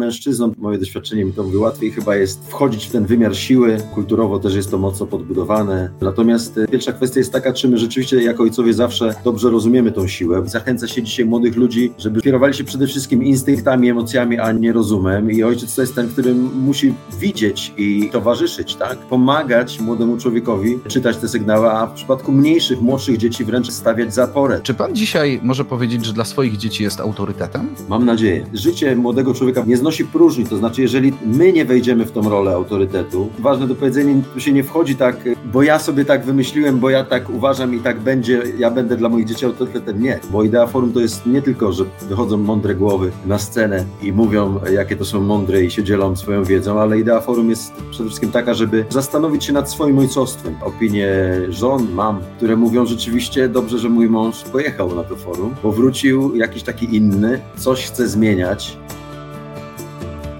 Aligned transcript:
mężczyzną, 0.00 0.52
moje 0.58 0.78
doświadczenie 0.78 1.24
mi 1.24 1.32
to 1.32 1.42
mówi, 1.42 1.56
łatwiej 1.56 1.90
chyba 1.90 2.16
jest 2.16 2.48
wchodzić 2.48 2.86
w 2.86 2.90
ten 2.90 3.06
wymiar 3.06 3.36
siły, 3.36 3.76
kulturowo 3.94 4.38
też 4.38 4.54
jest 4.54 4.70
to 4.70 4.78
mocno 4.78 5.06
podbudowane. 5.06 5.90
Natomiast 6.00 6.58
e, 6.58 6.68
pierwsza 6.68 6.92
kwestia 6.92 7.20
jest 7.20 7.32
taka, 7.32 7.52
czy 7.52 7.68
my 7.68 7.78
rzeczywiście 7.78 8.22
jako 8.22 8.42
ojcowie 8.42 8.74
zawsze 8.74 9.14
dobrze 9.24 9.50
rozumiemy 9.50 9.92
tą 9.92 10.08
siłę. 10.08 10.42
Zachęca 10.46 10.88
się 10.88 11.02
dzisiaj 11.02 11.26
młodych 11.26 11.56
ludzi, 11.56 11.92
żeby 11.98 12.20
kierowali 12.20 12.54
się 12.54 12.64
przede 12.64 12.86
wszystkim 12.86 13.24
instynktami, 13.24 13.90
emocjami, 13.90 14.38
a 14.38 14.52
nie 14.52 14.72
rozumem 14.72 15.30
i 15.30 15.42
ojciec 15.42 15.74
to 15.74 15.80
jest 15.80 15.94
ten, 15.94 16.08
który 16.08 16.34
musi 16.34 16.94
widzieć 17.20 17.72
i 17.76 18.10
towarzyszyć, 18.12 18.74
tak? 18.76 18.98
Pomagać 18.98 19.80
młodemu 19.80 20.16
człowiekowi 20.16 20.78
czytać 20.88 21.16
te 21.16 21.28
sygnały, 21.28 21.70
a 21.70 21.86
w 21.86 21.92
przypadku 21.92 22.32
mniejszych, 22.32 22.80
młodszych 22.80 23.16
dzieci 23.16 23.44
wręcz 23.44 23.70
stawiać 23.70 24.14
zaporę. 24.14 24.60
Czy 24.62 24.74
pan 24.74 24.94
dzisiaj 24.94 25.40
może 25.42 25.64
powiedzieć, 25.64 26.04
że 26.04 26.12
dla 26.12 26.24
swoich 26.24 26.56
dzieci 26.56 26.82
jest 26.82 27.00
autorytetem? 27.00 27.68
Mam 27.88 28.06
nadzieję. 28.06 28.46
Życie 28.54 28.96
młodego 28.96 29.34
człowieka 29.34 29.64
nie 29.66 29.76
znosi 29.76 29.89
próżni, 30.04 30.46
to 30.46 30.56
znaczy 30.56 30.82
jeżeli 30.82 31.12
my 31.26 31.52
nie 31.52 31.64
wejdziemy 31.64 32.04
w 32.04 32.12
tą 32.12 32.28
rolę 32.28 32.54
autorytetu, 32.54 33.28
ważne 33.38 33.66
do 33.66 33.74
powiedzenia, 33.74 34.14
tu 34.34 34.40
się 34.40 34.52
nie 34.52 34.64
wchodzi 34.64 34.96
tak, 34.96 35.16
bo 35.52 35.62
ja 35.62 35.78
sobie 35.78 36.04
tak 36.04 36.24
wymyśliłem, 36.24 36.78
bo 36.78 36.90
ja 36.90 37.04
tak 37.04 37.30
uważam 37.30 37.74
i 37.74 37.80
tak 37.80 38.00
będzie, 38.00 38.42
ja 38.58 38.70
będę 38.70 38.96
dla 38.96 39.08
moich 39.08 39.26
dzieci 39.26 39.44
autorytetem. 39.46 40.02
Nie, 40.02 40.20
bo 40.30 40.42
idea 40.42 40.66
forum 40.66 40.92
to 40.92 41.00
jest 41.00 41.26
nie 41.26 41.42
tylko, 41.42 41.72
że 41.72 41.84
wychodzą 42.08 42.36
mądre 42.36 42.74
głowy 42.74 43.10
na 43.26 43.38
scenę 43.38 43.84
i 44.02 44.12
mówią, 44.12 44.60
jakie 44.72 44.96
to 44.96 45.04
są 45.04 45.20
mądre 45.20 45.64
i 45.64 45.70
się 45.70 45.84
dzielą 45.84 46.16
swoją 46.16 46.44
wiedzą, 46.44 46.80
ale 46.80 46.98
idea 46.98 47.20
forum 47.20 47.50
jest 47.50 47.72
przede 47.90 48.04
wszystkim 48.08 48.30
taka, 48.30 48.54
żeby 48.54 48.84
zastanowić 48.88 49.44
się 49.44 49.52
nad 49.52 49.70
swoim 49.70 49.98
ojcostwem. 49.98 50.54
Opinie 50.62 51.10
żon, 51.48 51.88
mam, 51.92 52.20
które 52.36 52.56
mówią 52.56 52.86
rzeczywiście 52.86 53.48
dobrze, 53.48 53.78
że 53.78 53.88
mój 53.88 54.08
mąż 54.08 54.44
pojechał 54.44 54.94
na 54.94 55.04
to 55.04 55.16
forum, 55.16 55.54
bo 55.62 55.72
wrócił 55.72 56.36
jakiś 56.36 56.62
taki 56.62 56.96
inny, 56.96 57.40
coś 57.56 57.86
chce 57.86 58.08
zmieniać. 58.08 58.76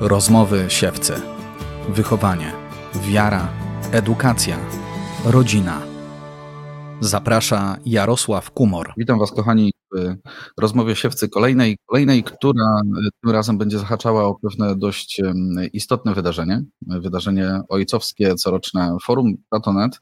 Rozmowy 0.01 0.65
siewcy. 0.69 1.13
Wychowanie, 1.89 2.53
wiara, 2.95 3.49
edukacja, 3.93 4.57
rodzina. 5.24 5.80
Zaprasza 7.01 7.77
Jarosław 7.87 8.51
Kumor. 8.51 8.93
Witam 8.97 9.19
Was, 9.19 9.33
kochani, 9.33 9.73
rozmowie 10.59 10.96
siewcy 10.96 11.29
kolejnej, 11.29 11.79
kolejnej, 11.87 12.24
która 12.24 12.80
tym 13.23 13.30
razem 13.30 13.59
będzie 13.59 13.79
zahaczała 13.79 14.24
o 14.24 14.35
pewne 14.35 14.77
dość 14.77 15.21
istotne 15.73 16.15
wydarzenie. 16.15 16.65
Wydarzenie 16.87 17.60
ojcowskie, 17.69 18.35
coroczne 18.35 18.96
Forum 19.02 19.37
Tatonet, 19.51 20.01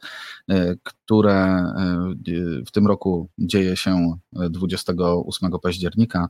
e, 0.50 0.74
które 0.82 1.34
e, 1.34 2.14
w 2.66 2.70
tym 2.70 2.86
roku 2.86 3.28
dzieje 3.38 3.76
się 3.76 4.18
28 4.32 5.50
października. 5.62 6.28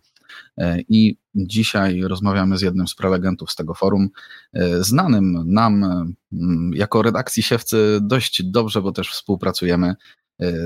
E, 0.58 0.80
I 0.80 1.16
dzisiaj 1.34 2.00
rozmawiamy 2.02 2.58
z 2.58 2.62
jednym 2.62 2.88
z 2.88 2.94
prelegentów 2.94 3.50
z 3.50 3.54
tego 3.56 3.74
forum, 3.74 4.08
znanym 4.80 5.52
nam 5.52 5.84
jako 6.74 7.02
redakcji 7.02 7.42
siewcy 7.42 7.98
dość 8.02 8.42
dobrze, 8.42 8.82
bo 8.82 8.92
też 8.92 9.10
współpracujemy 9.10 9.94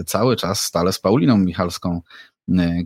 cały 0.06 0.36
czas 0.36 0.60
stale 0.60 0.92
z 0.92 1.00
Pauliną 1.00 1.38
Michalską, 1.38 2.00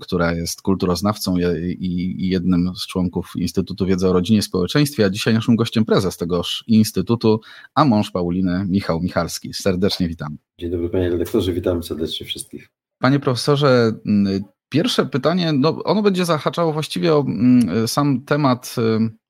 która 0.01 0.33
jest 0.33 0.63
kulturoznawcą 0.63 1.35
i 1.79 2.29
jednym 2.29 2.73
z 2.77 2.87
członków 2.87 3.33
Instytutu 3.37 3.87
Wiedzy 3.87 4.09
o 4.09 4.13
Rodzinie 4.13 4.39
i 4.39 4.43
Społeczeństwie, 4.43 5.05
a 5.05 5.11
dzisiaj 5.11 5.35
naszym 5.35 5.57
gościem 5.57 5.85
prezes 5.85 6.17
tegoż 6.17 6.65
Instytutu, 6.67 7.41
a 7.75 7.85
mąż 7.85 8.11
Pauliny, 8.11 8.65
Michał 8.69 9.01
Michalski. 9.01 9.55
Serdecznie 9.55 10.09
witam. 10.09 10.39
Dzień 10.61 10.71
dobry 10.71 10.89
panie 10.89 11.11
redaktorze, 11.11 11.53
witam 11.53 11.83
serdecznie 11.83 12.27
wszystkich. 12.27 12.69
Panie 12.99 13.21
profesorze, 13.21 13.93
y, 14.07 14.43
pierwsze 14.69 15.07
pytanie, 15.07 15.53
no 15.53 15.83
ono 15.85 16.03
będzie 16.03 16.25
zahaczało 16.25 16.73
właściwie 16.73 17.15
o 17.15 17.21
mm, 17.21 17.89
sam 17.89 18.25
temat 18.25 18.75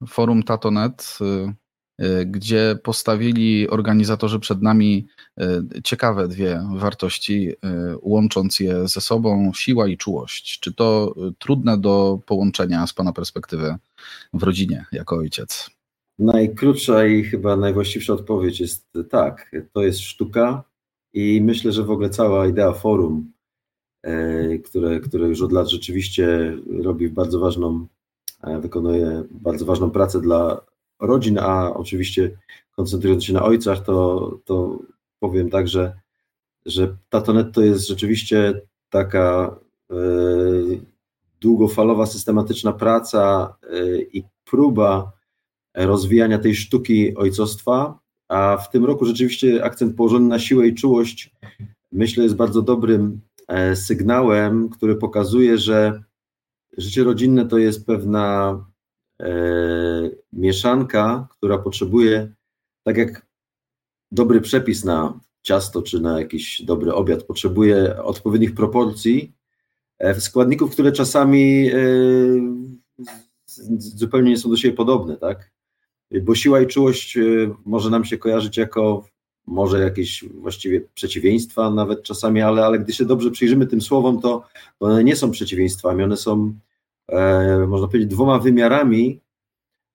y, 0.02 0.06
forum 0.08 0.42
Tatonet, 0.42 1.18
Y, 1.20 1.65
gdzie 2.26 2.78
postawili 2.82 3.68
organizatorzy 3.68 4.40
przed 4.40 4.62
nami 4.62 5.06
y, 5.40 5.82
ciekawe 5.84 6.28
dwie 6.28 6.62
wartości, 6.76 7.50
y, 7.50 7.54
łącząc 8.02 8.60
je 8.60 8.88
ze 8.88 9.00
sobą 9.00 9.52
siła 9.54 9.88
i 9.88 9.96
czułość. 9.96 10.60
Czy 10.60 10.74
to 10.74 11.14
trudne 11.38 11.78
do 11.78 12.20
połączenia 12.26 12.86
z 12.86 12.92
Pana 12.92 13.12
perspektywy 13.12 13.76
w 14.32 14.42
rodzinie 14.42 14.84
jako 14.92 15.16
ojciec? 15.16 15.70
Najkrótsza 16.18 17.06
i 17.06 17.24
chyba 17.24 17.56
najwłaściwsza 17.56 18.12
odpowiedź 18.12 18.60
jest 18.60 18.86
tak. 19.10 19.50
To 19.72 19.82
jest 19.82 20.00
sztuka 20.00 20.64
i 21.12 21.40
myślę, 21.42 21.72
że 21.72 21.82
w 21.82 21.90
ogóle 21.90 22.10
cała 22.10 22.46
idea 22.46 22.72
forum, 22.72 23.32
które, 24.64 25.00
które 25.00 25.28
już 25.28 25.42
od 25.42 25.52
lat 25.52 25.70
rzeczywiście 25.70 26.56
robi 26.82 27.08
bardzo 27.08 27.38
ważną, 27.38 27.86
wykonuje 28.60 29.24
bardzo 29.30 29.64
ważną 29.64 29.90
pracę 29.90 30.20
dla 30.20 30.60
rodzin, 31.00 31.38
a 31.38 31.74
oczywiście 31.74 32.38
koncentrując 32.76 33.24
się 33.24 33.32
na 33.32 33.42
ojcach, 33.42 33.84
to, 33.84 34.38
to 34.44 34.78
powiem 35.18 35.50
tak, 35.50 35.68
że, 35.68 36.00
że 36.66 36.96
Tatonet 37.08 37.52
to 37.52 37.60
jest 37.60 37.88
rzeczywiście 37.88 38.60
taka 38.90 39.56
e, 39.90 39.94
długofalowa, 41.40 42.06
systematyczna 42.06 42.72
praca 42.72 43.54
e, 43.62 43.98
i 44.02 44.24
próba 44.44 45.12
rozwijania 45.74 46.38
tej 46.38 46.54
sztuki 46.54 47.16
ojcostwa, 47.16 47.98
a 48.28 48.56
w 48.56 48.70
tym 48.70 48.84
roku 48.84 49.04
rzeczywiście 49.04 49.64
akcent 49.64 49.96
położony 49.96 50.28
na 50.28 50.38
siłę 50.38 50.66
i 50.66 50.74
czułość, 50.74 51.32
myślę, 51.92 52.24
jest 52.24 52.36
bardzo 52.36 52.62
dobrym 52.62 53.20
e, 53.48 53.76
sygnałem, 53.76 54.68
który 54.68 54.96
pokazuje, 54.96 55.58
że 55.58 56.02
życie 56.78 57.04
rodzinne 57.04 57.46
to 57.46 57.58
jest 57.58 57.86
pewna 57.86 58.58
mieszanka, 60.32 61.28
która 61.30 61.58
potrzebuje, 61.58 62.32
tak 62.82 62.96
jak 62.96 63.26
dobry 64.12 64.40
przepis 64.40 64.84
na 64.84 65.20
ciasto 65.42 65.82
czy 65.82 66.00
na 66.00 66.20
jakiś 66.20 66.62
dobry 66.62 66.94
obiad, 66.94 67.22
potrzebuje 67.22 68.02
odpowiednich 68.02 68.54
proporcji, 68.54 69.32
e, 69.98 70.20
składników, 70.20 70.72
które 70.72 70.92
czasami 70.92 71.70
e, 71.70 71.78
zupełnie 73.78 74.30
nie 74.30 74.38
są 74.38 74.50
do 74.50 74.56
siebie 74.56 74.76
podobne, 74.76 75.16
tak? 75.16 75.50
Bo 76.22 76.34
siła 76.34 76.60
i 76.60 76.66
czułość 76.66 77.18
może 77.64 77.90
nam 77.90 78.04
się 78.04 78.18
kojarzyć 78.18 78.56
jako 78.56 79.04
może 79.46 79.80
jakieś 79.80 80.24
właściwie 80.34 80.80
przeciwieństwa 80.94 81.70
nawet 81.70 82.02
czasami, 82.02 82.42
ale, 82.42 82.66
ale 82.66 82.78
gdy 82.78 82.92
się 82.92 83.04
dobrze 83.04 83.30
przyjrzymy 83.30 83.66
tym 83.66 83.80
słowom, 83.80 84.20
to 84.20 84.44
one 84.80 85.04
nie 85.04 85.16
są 85.16 85.30
przeciwieństwami, 85.30 86.04
one 86.04 86.16
są 86.16 86.44
e, 86.44 86.65
można 87.68 87.86
powiedzieć, 87.86 88.10
dwoma 88.10 88.38
wymiarami, 88.38 89.20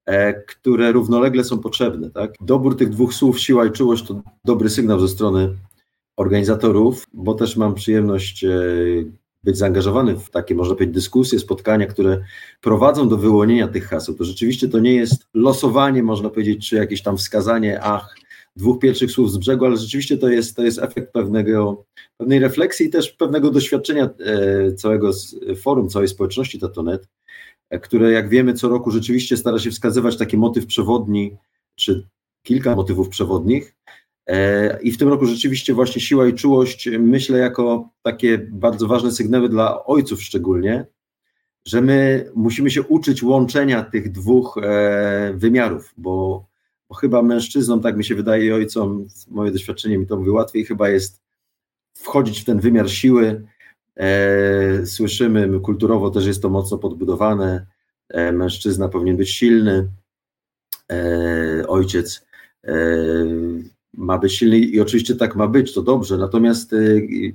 e, 0.05 0.33
które 0.33 0.91
równolegle 0.91 1.43
są 1.43 1.59
potrzebne. 1.59 2.09
Tak? 2.09 2.33
Dobór 2.41 2.77
tych 2.77 2.89
dwóch 2.89 3.13
słów, 3.13 3.39
siła 3.39 3.65
i 3.65 3.71
czułość, 3.71 4.07
to 4.07 4.21
dobry 4.45 4.69
sygnał 4.69 4.99
ze 4.99 5.07
strony 5.07 5.57
organizatorów, 6.17 7.07
bo 7.13 7.33
też 7.33 7.57
mam 7.57 7.73
przyjemność 7.75 8.43
e, 8.43 8.49
być 9.43 9.57
zaangażowany 9.57 10.15
w 10.15 10.29
takie, 10.29 10.55
można 10.55 10.75
powiedzieć, 10.75 10.95
dyskusje, 10.95 11.39
spotkania, 11.39 11.85
które 11.87 12.23
prowadzą 12.61 13.09
do 13.09 13.17
wyłonienia 13.17 13.67
tych 13.67 13.87
haseł. 13.87 14.15
To 14.15 14.23
rzeczywiście 14.23 14.67
to 14.67 14.79
nie 14.79 14.95
jest 14.95 15.27
losowanie, 15.33 16.03
można 16.03 16.29
powiedzieć, 16.29 16.69
czy 16.69 16.75
jakieś 16.75 17.01
tam 17.01 17.17
wskazanie, 17.17 17.79
ach, 17.83 18.15
dwóch 18.55 18.79
pierwszych 18.79 19.11
słów 19.11 19.31
z 19.31 19.37
brzegu, 19.37 19.65
ale 19.65 19.77
rzeczywiście 19.77 20.17
to 20.17 20.29
jest, 20.29 20.55
to 20.55 20.63
jest 20.63 20.79
efekt 20.79 21.13
pewnego, 21.13 21.85
pewnej 22.17 22.39
refleksji 22.39 22.85
i 22.85 22.89
też 22.89 23.11
pewnego 23.11 23.51
doświadczenia 23.51 24.09
e, 24.19 24.73
całego 24.73 25.11
forum, 25.61 25.89
całej 25.89 26.07
społeczności 26.07 26.59
Tatonet, 26.59 27.07
e, 27.69 27.79
które 27.79 28.11
jak 28.11 28.29
wiemy 28.29 28.53
co 28.53 28.69
roku 28.69 28.91
rzeczywiście 28.91 29.37
stara 29.37 29.59
się 29.59 29.71
wskazywać 29.71 30.17
taki 30.17 30.37
motyw 30.37 30.65
przewodni, 30.65 31.37
czy 31.75 32.07
kilka 32.43 32.75
motywów 32.75 33.09
przewodnich. 33.09 33.75
E, 34.27 34.79
I 34.81 34.91
w 34.91 34.97
tym 34.97 35.09
roku 35.09 35.25
rzeczywiście 35.25 35.73
właśnie 35.73 36.01
siła 36.01 36.27
i 36.27 36.33
czułość 36.33 36.89
myślę 36.99 37.37
jako 37.39 37.89
takie 38.01 38.37
bardzo 38.37 38.87
ważne 38.87 39.11
sygnały 39.11 39.49
dla 39.49 39.85
ojców 39.85 40.23
szczególnie, 40.23 40.85
że 41.65 41.81
my 41.81 42.29
musimy 42.35 42.71
się 42.71 42.81
uczyć 42.81 43.23
łączenia 43.23 43.83
tych 43.83 44.11
dwóch 44.11 44.59
wymiarów, 45.33 45.93
bo 45.97 46.45
bo 46.91 46.95
chyba 46.95 47.21
mężczyznom, 47.21 47.81
tak 47.81 47.97
mi 47.97 48.03
się 48.03 48.15
wydaje, 48.15 48.45
i 48.45 48.51
ojcom, 48.51 49.07
moje 49.27 49.51
doświadczenie 49.51 49.97
mi 49.97 50.07
to 50.07 50.17
mówi, 50.17 50.29
łatwiej 50.29 50.65
chyba 50.65 50.89
jest 50.89 51.21
wchodzić 51.93 52.41
w 52.41 52.45
ten 52.45 52.59
wymiar 52.59 52.89
siły. 52.89 53.43
E, 53.97 54.85
słyszymy, 54.85 55.59
kulturowo 55.59 56.09
też 56.09 56.25
jest 56.25 56.41
to 56.41 56.49
mocno 56.49 56.77
podbudowane. 56.77 57.65
E, 58.09 58.31
mężczyzna 58.31 58.89
powinien 58.89 59.17
być 59.17 59.29
silny, 59.29 59.87
e, 60.91 61.67
ojciec 61.67 62.25
e, 62.63 62.75
ma 63.93 64.17
być 64.17 64.33
silny 64.33 64.59
i 64.59 64.79
oczywiście 64.79 65.15
tak 65.15 65.35
ma 65.35 65.47
być, 65.47 65.73
to 65.73 65.81
dobrze. 65.81 66.17
Natomiast 66.17 66.73
e, 66.73 66.77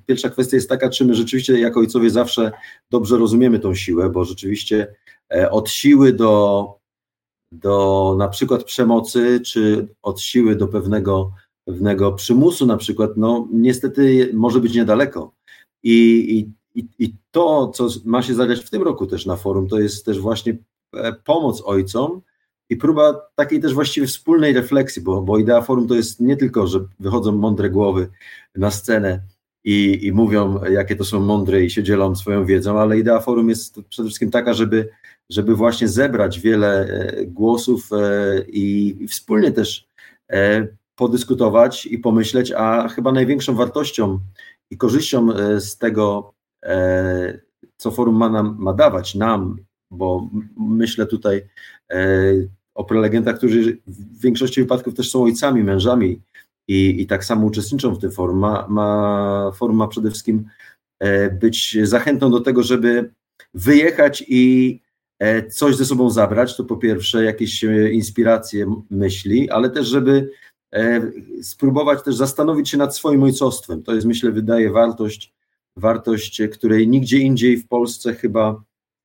pierwsza 0.06 0.30
kwestia 0.30 0.56
jest 0.56 0.68
taka, 0.68 0.90
czy 0.90 1.04
my 1.04 1.14
rzeczywiście 1.14 1.60
jako 1.60 1.80
ojcowie 1.80 2.10
zawsze 2.10 2.52
dobrze 2.90 3.18
rozumiemy 3.18 3.58
tą 3.58 3.74
siłę, 3.74 4.10
bo 4.10 4.24
rzeczywiście 4.24 4.94
e, 5.34 5.50
od 5.50 5.70
siły 5.70 6.12
do 6.12 6.85
do 7.52 8.14
na 8.18 8.28
przykład 8.28 8.64
przemocy, 8.64 9.40
czy 9.40 9.88
od 10.02 10.20
siły 10.20 10.56
do 10.56 10.68
pewnego, 10.68 11.32
pewnego 11.64 12.12
przymusu 12.12 12.66
na 12.66 12.76
przykład, 12.76 13.10
no 13.16 13.48
niestety 13.52 14.30
może 14.34 14.60
być 14.60 14.74
niedaleko. 14.74 15.32
I, 15.82 16.46
i, 16.74 16.88
I 16.98 17.14
to, 17.30 17.68
co 17.68 17.88
ma 18.04 18.22
się 18.22 18.34
zadziać 18.34 18.60
w 18.60 18.70
tym 18.70 18.82
roku 18.82 19.06
też 19.06 19.26
na 19.26 19.36
forum, 19.36 19.68
to 19.68 19.78
jest 19.78 20.04
też 20.04 20.20
właśnie 20.20 20.56
e, 20.94 21.12
pomoc 21.12 21.62
ojcom 21.64 22.20
i 22.68 22.76
próba 22.76 23.20
takiej 23.34 23.60
też 23.60 23.74
właściwie 23.74 24.06
wspólnej 24.06 24.52
refleksji, 24.52 25.02
bo, 25.02 25.22
bo 25.22 25.38
idea 25.38 25.62
forum 25.62 25.88
to 25.88 25.94
jest 25.94 26.20
nie 26.20 26.36
tylko, 26.36 26.66
że 26.66 26.80
wychodzą 27.00 27.32
mądre 27.32 27.70
głowy 27.70 28.08
na 28.54 28.70
scenę 28.70 29.22
i, 29.66 30.06
i 30.06 30.12
mówią, 30.12 30.60
jakie 30.64 30.96
to 30.96 31.04
są 31.04 31.20
mądre 31.20 31.62
i 31.64 31.70
się 31.70 31.82
dzielą 31.82 32.14
swoją 32.14 32.44
wiedzą, 32.44 32.78
ale 32.80 32.98
idea 32.98 33.20
forum 33.20 33.48
jest 33.48 33.80
przede 33.88 34.08
wszystkim 34.08 34.30
taka, 34.30 34.54
żeby, 34.54 34.88
żeby 35.30 35.56
właśnie 35.56 35.88
zebrać 35.88 36.40
wiele 36.40 36.88
e, 36.88 37.26
głosów 37.26 37.90
e, 37.92 37.96
i, 38.48 38.96
wspólnie 39.08 39.52
też 39.52 39.88
e, 40.32 40.66
podyskutować 40.94 41.86
i 41.86 41.98
pomyśleć, 41.98 42.52
a 42.52 42.88
chyba 42.88 43.12
największą 43.12 43.54
wartością 43.54 44.20
i 44.70 44.76
korzyścią 44.76 45.28
z 45.58 45.78
tego, 45.78 46.34
co 47.76 47.90
forum 47.90 48.16
ma, 48.16 48.28
nam, 48.28 48.56
ma 48.58 48.74
dawać 48.74 49.14
nam, 49.14 49.56
bo 49.90 50.30
myślę 50.56 51.06
tutaj 51.06 51.42
o 52.74 52.84
prelegentach, 52.84 53.38
którzy 53.38 53.78
w 53.86 54.20
większości 54.20 54.60
wypadków 54.60 54.94
też 54.94 55.10
są 55.10 55.22
ojcami, 55.22 55.64
mężami 55.64 56.20
i, 56.68 57.02
i 57.02 57.06
tak 57.06 57.24
samo 57.24 57.46
uczestniczą 57.46 57.94
w 57.94 57.98
tym 57.98 58.10
forum. 58.10 58.38
Ma, 58.38 58.66
ma, 58.68 59.52
forum 59.54 59.76
ma 59.76 59.88
przede 59.88 60.10
wszystkim 60.10 60.48
e, 60.98 61.30
być 61.30 61.78
zachętą 61.82 62.30
do 62.30 62.40
tego, 62.40 62.62
żeby 62.62 63.10
wyjechać 63.54 64.24
i 64.28 64.80
e, 65.18 65.46
coś 65.46 65.76
ze 65.76 65.84
sobą 65.84 66.10
zabrać, 66.10 66.56
to 66.56 66.64
po 66.64 66.76
pierwsze 66.76 67.24
jakieś 67.24 67.64
e, 67.64 67.90
inspiracje, 67.90 68.82
myśli, 68.90 69.50
ale 69.50 69.70
też 69.70 69.86
żeby 69.86 70.30
spróbować 71.42 72.02
też 72.02 72.16
zastanowić 72.16 72.68
się 72.68 72.78
nad 72.78 72.96
swoim 72.96 73.22
ojcostwem. 73.22 73.82
To 73.82 73.94
jest 73.94 74.06
myślę 74.06 74.32
wydaje 74.32 74.70
wartość, 74.70 75.34
wartość, 75.76 76.42
której 76.52 76.88
nigdzie 76.88 77.18
indziej 77.18 77.56
w 77.56 77.68
Polsce 77.68 78.14
chyba 78.14 78.62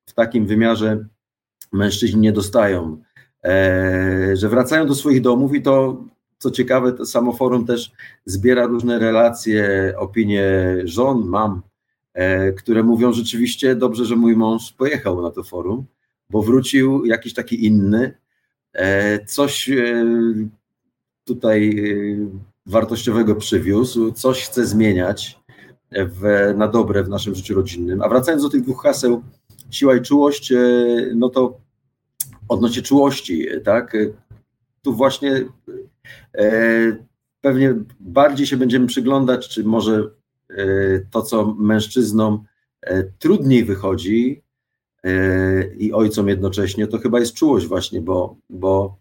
w 0.08 0.12
takim 0.12 0.46
wymiarze 0.46 1.06
mężczyźni 1.72 2.20
nie 2.20 2.32
dostają. 2.32 3.02
Że 4.32 4.48
wracają 4.48 4.86
do 4.86 4.94
swoich 4.94 5.20
domów 5.20 5.54
i 5.54 5.62
to 5.62 6.04
co 6.42 6.50
ciekawe, 6.50 6.92
to 6.92 7.06
samo 7.06 7.32
forum 7.32 7.66
też 7.66 7.92
zbiera 8.24 8.66
różne 8.66 8.98
relacje, 8.98 9.94
opinie 9.98 10.76
żon, 10.84 11.26
mam, 11.26 11.62
e, 12.14 12.52
które 12.52 12.82
mówią 12.82 13.12
rzeczywiście 13.12 13.74
dobrze, 13.74 14.04
że 14.04 14.16
mój 14.16 14.36
mąż 14.36 14.72
pojechał 14.72 15.22
na 15.22 15.30
to 15.30 15.42
forum, 15.42 15.84
bo 16.30 16.42
wrócił 16.42 17.04
jakiś 17.04 17.34
taki 17.34 17.66
inny, 17.66 18.14
e, 18.72 19.24
coś 19.24 19.70
e, 19.70 20.04
tutaj 21.24 21.76
wartościowego 22.66 23.34
przywiózł, 23.34 24.12
coś 24.12 24.44
chce 24.44 24.66
zmieniać 24.66 25.40
w, 25.92 26.52
na 26.56 26.68
dobre 26.68 27.04
w 27.04 27.08
naszym 27.08 27.34
życiu 27.34 27.54
rodzinnym. 27.54 28.02
A 28.02 28.08
wracając 28.08 28.42
do 28.42 28.48
tych 28.48 28.62
dwóch 28.62 28.82
haseł, 28.82 29.22
siła 29.70 29.96
i 29.96 30.02
czułość, 30.02 30.52
no 31.14 31.28
to 31.28 31.60
odnośnie 32.48 32.82
czułości, 32.82 33.46
tak, 33.64 33.96
tu 34.82 34.94
właśnie 34.94 35.44
pewnie 37.40 37.74
bardziej 38.00 38.46
się 38.46 38.56
będziemy 38.56 38.86
przyglądać, 38.86 39.48
czy 39.48 39.64
może 39.64 40.10
e, 40.50 40.64
to, 41.10 41.22
co 41.22 41.54
mężczyznom 41.58 42.44
e, 42.80 43.02
trudniej 43.02 43.64
wychodzi 43.64 44.42
i 45.78 45.92
ojcom 45.92 46.28
jednocześnie, 46.28 46.86
to 46.86 46.98
chyba 46.98 47.20
jest 47.20 47.34
czułość 47.34 47.66
właśnie, 47.66 48.00
bo, 48.00 48.36
bo 48.50 48.98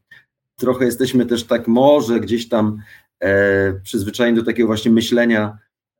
trochę 0.55 0.85
jesteśmy 0.85 1.25
też 1.25 1.43
tak 1.43 1.67
może 1.67 2.19
gdzieś 2.19 2.49
tam 2.49 2.81
przyzwyczajeni 3.83 4.37
do 4.37 4.45
takiego 4.45 4.67
właśnie 4.67 4.91
myślenia, 4.91 5.57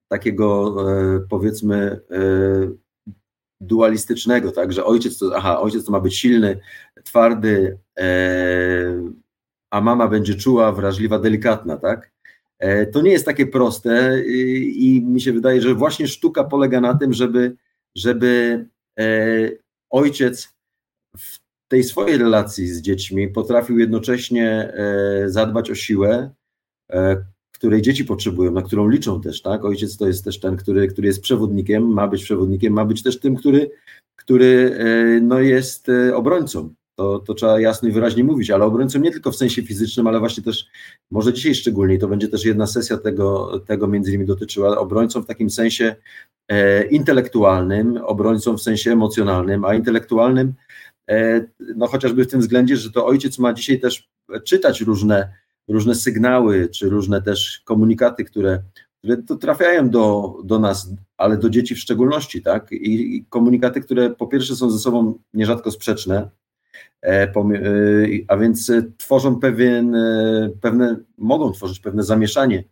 takiego 0.08 0.76
powiedzmy 1.30 2.00
dualistycznego, 3.62 4.52
tak, 4.52 4.74
że 4.74 4.86
ojciec 4.86 5.18
to, 5.18 5.32
aha, 5.36 5.62
ojciec 5.62 5.86
to 5.86 5.92
ma 5.92 6.00
być 6.00 6.16
silny, 6.16 6.60
twardy, 7.04 7.78
a 9.72 9.82
mama 9.82 10.08
będzie 10.08 10.36
czuła, 10.36 10.72
wrażliwa, 10.72 11.20
delikatna, 11.20 11.78
tak? 11.78 12.12
E, 12.60 12.86
to 12.86 13.02
nie 13.02 13.12
jest 13.12 13.26
takie 13.26 13.48
proste 13.48 14.22
i 14.66 15.02
mi 15.06 15.22
się 15.22 15.34
wydaje, 15.34 15.62
że 15.62 15.76
właśnie 15.76 16.08
sztuka 16.08 16.44
polega 16.44 16.82
na 16.82 16.94
tym, 16.94 17.14
żeby, 17.14 17.56
żeby 17.96 18.66
e, 19.00 19.06
ojciec 19.90 20.56
w 21.18 21.40
tej 21.68 21.84
swojej 21.84 22.18
relacji 22.18 22.68
z 22.68 22.82
dziećmi 22.82 23.28
potrafił 23.28 23.80
jednocześnie 23.80 24.74
e, 24.74 25.30
zadbać 25.30 25.72
o 25.72 25.76
siłę, 25.76 26.32
której 27.52 27.82
dzieci 27.82 28.06
potrzebują, 28.06 28.52
na 28.52 28.62
którą 28.62 28.90
liczą 28.90 29.22
też, 29.22 29.42
tak? 29.42 29.66
Ojciec 29.66 29.98
to 29.98 30.08
jest 30.08 30.24
też 30.24 30.40
ten, 30.40 30.58
który, 30.58 30.88
który 30.88 31.08
jest 31.08 31.22
przewodnikiem, 31.22 31.94
ma 31.94 32.08
być 32.08 32.24
przewodnikiem, 32.24 32.74
ma 32.74 32.86
być 32.86 33.04
też 33.04 33.20
tym, 33.20 33.36
który, 33.36 33.72
który 34.16 34.80
no 35.22 35.40
jest 35.40 35.88
obrońcą 36.14 36.74
to, 37.02 37.20
to 37.20 37.34
trzeba 37.34 37.60
jasno 37.60 37.90
i 37.90 37.92
wyraźnie 37.92 38.24
mówić, 38.24 38.52
ale 38.52 38.66
obrońcą 38.66 39.00
nie 39.00 39.12
tylko 39.12 39.32
w 39.32 39.36
sensie 39.36 39.62
fizycznym, 39.62 40.08
ale 40.08 40.20
właśnie 40.20 40.44
też, 40.44 40.66
może 41.12 41.34
dzisiaj 41.34 41.56
szczególnie, 41.56 41.98
to 41.98 42.08
będzie 42.08 42.28
też 42.28 42.46
jedna 42.46 42.68
sesja 42.68 42.98
tego, 42.98 43.60
tego 43.60 43.88
między 43.88 44.12
innymi 44.12 44.26
dotyczyła, 44.26 44.78
obrońcą 44.78 45.22
w 45.22 45.26
takim 45.26 45.50
sensie 45.50 45.96
e, 46.48 46.84
intelektualnym, 46.84 47.98
obrońcą 47.98 48.58
w 48.58 48.62
sensie 48.62 48.92
emocjonalnym, 48.92 49.66
a 49.66 49.76
intelektualnym, 49.76 50.54
e, 51.10 51.46
no 51.76 51.88
chociażby 51.88 52.24
w 52.24 52.28
tym 52.28 52.40
względzie, 52.40 52.78
że 52.78 52.92
to 52.92 53.06
ojciec 53.06 53.40
ma 53.40 53.54
dzisiaj 53.54 53.80
też 53.80 54.10
czytać 54.46 54.82
różne, 54.82 55.34
różne 55.68 55.96
sygnały, 55.96 56.70
czy 56.70 56.90
różne 56.90 57.22
też 57.22 57.62
komunikaty, 57.66 58.24
które, 58.24 58.64
które 59.00 59.18
to 59.18 59.36
trafiają 59.36 59.90
do, 59.90 60.36
do 60.44 60.60
nas, 60.60 60.90
ale 61.18 61.38
do 61.38 61.50
dzieci 61.50 61.76
w 61.76 61.80
szczególności, 61.80 62.42
tak? 62.42 62.72
I, 62.72 63.16
I 63.16 63.26
komunikaty, 63.26 63.82
które 63.82 64.10
po 64.10 64.28
pierwsze 64.28 64.56
są 64.56 64.72
ze 64.72 64.80
sobą 64.80 65.20
nierzadko 65.34 65.72
sprzeczne, 65.72 66.30
a 68.28 68.38
więc 68.38 68.72
tworzą 68.98 69.40
pewien, 69.40 69.96
e, 69.96 70.50
pewne, 70.62 70.96
mogą 71.18 71.52
tworzyć 71.52 71.80
pewne 71.80 72.04
zamieszanie 72.04 72.64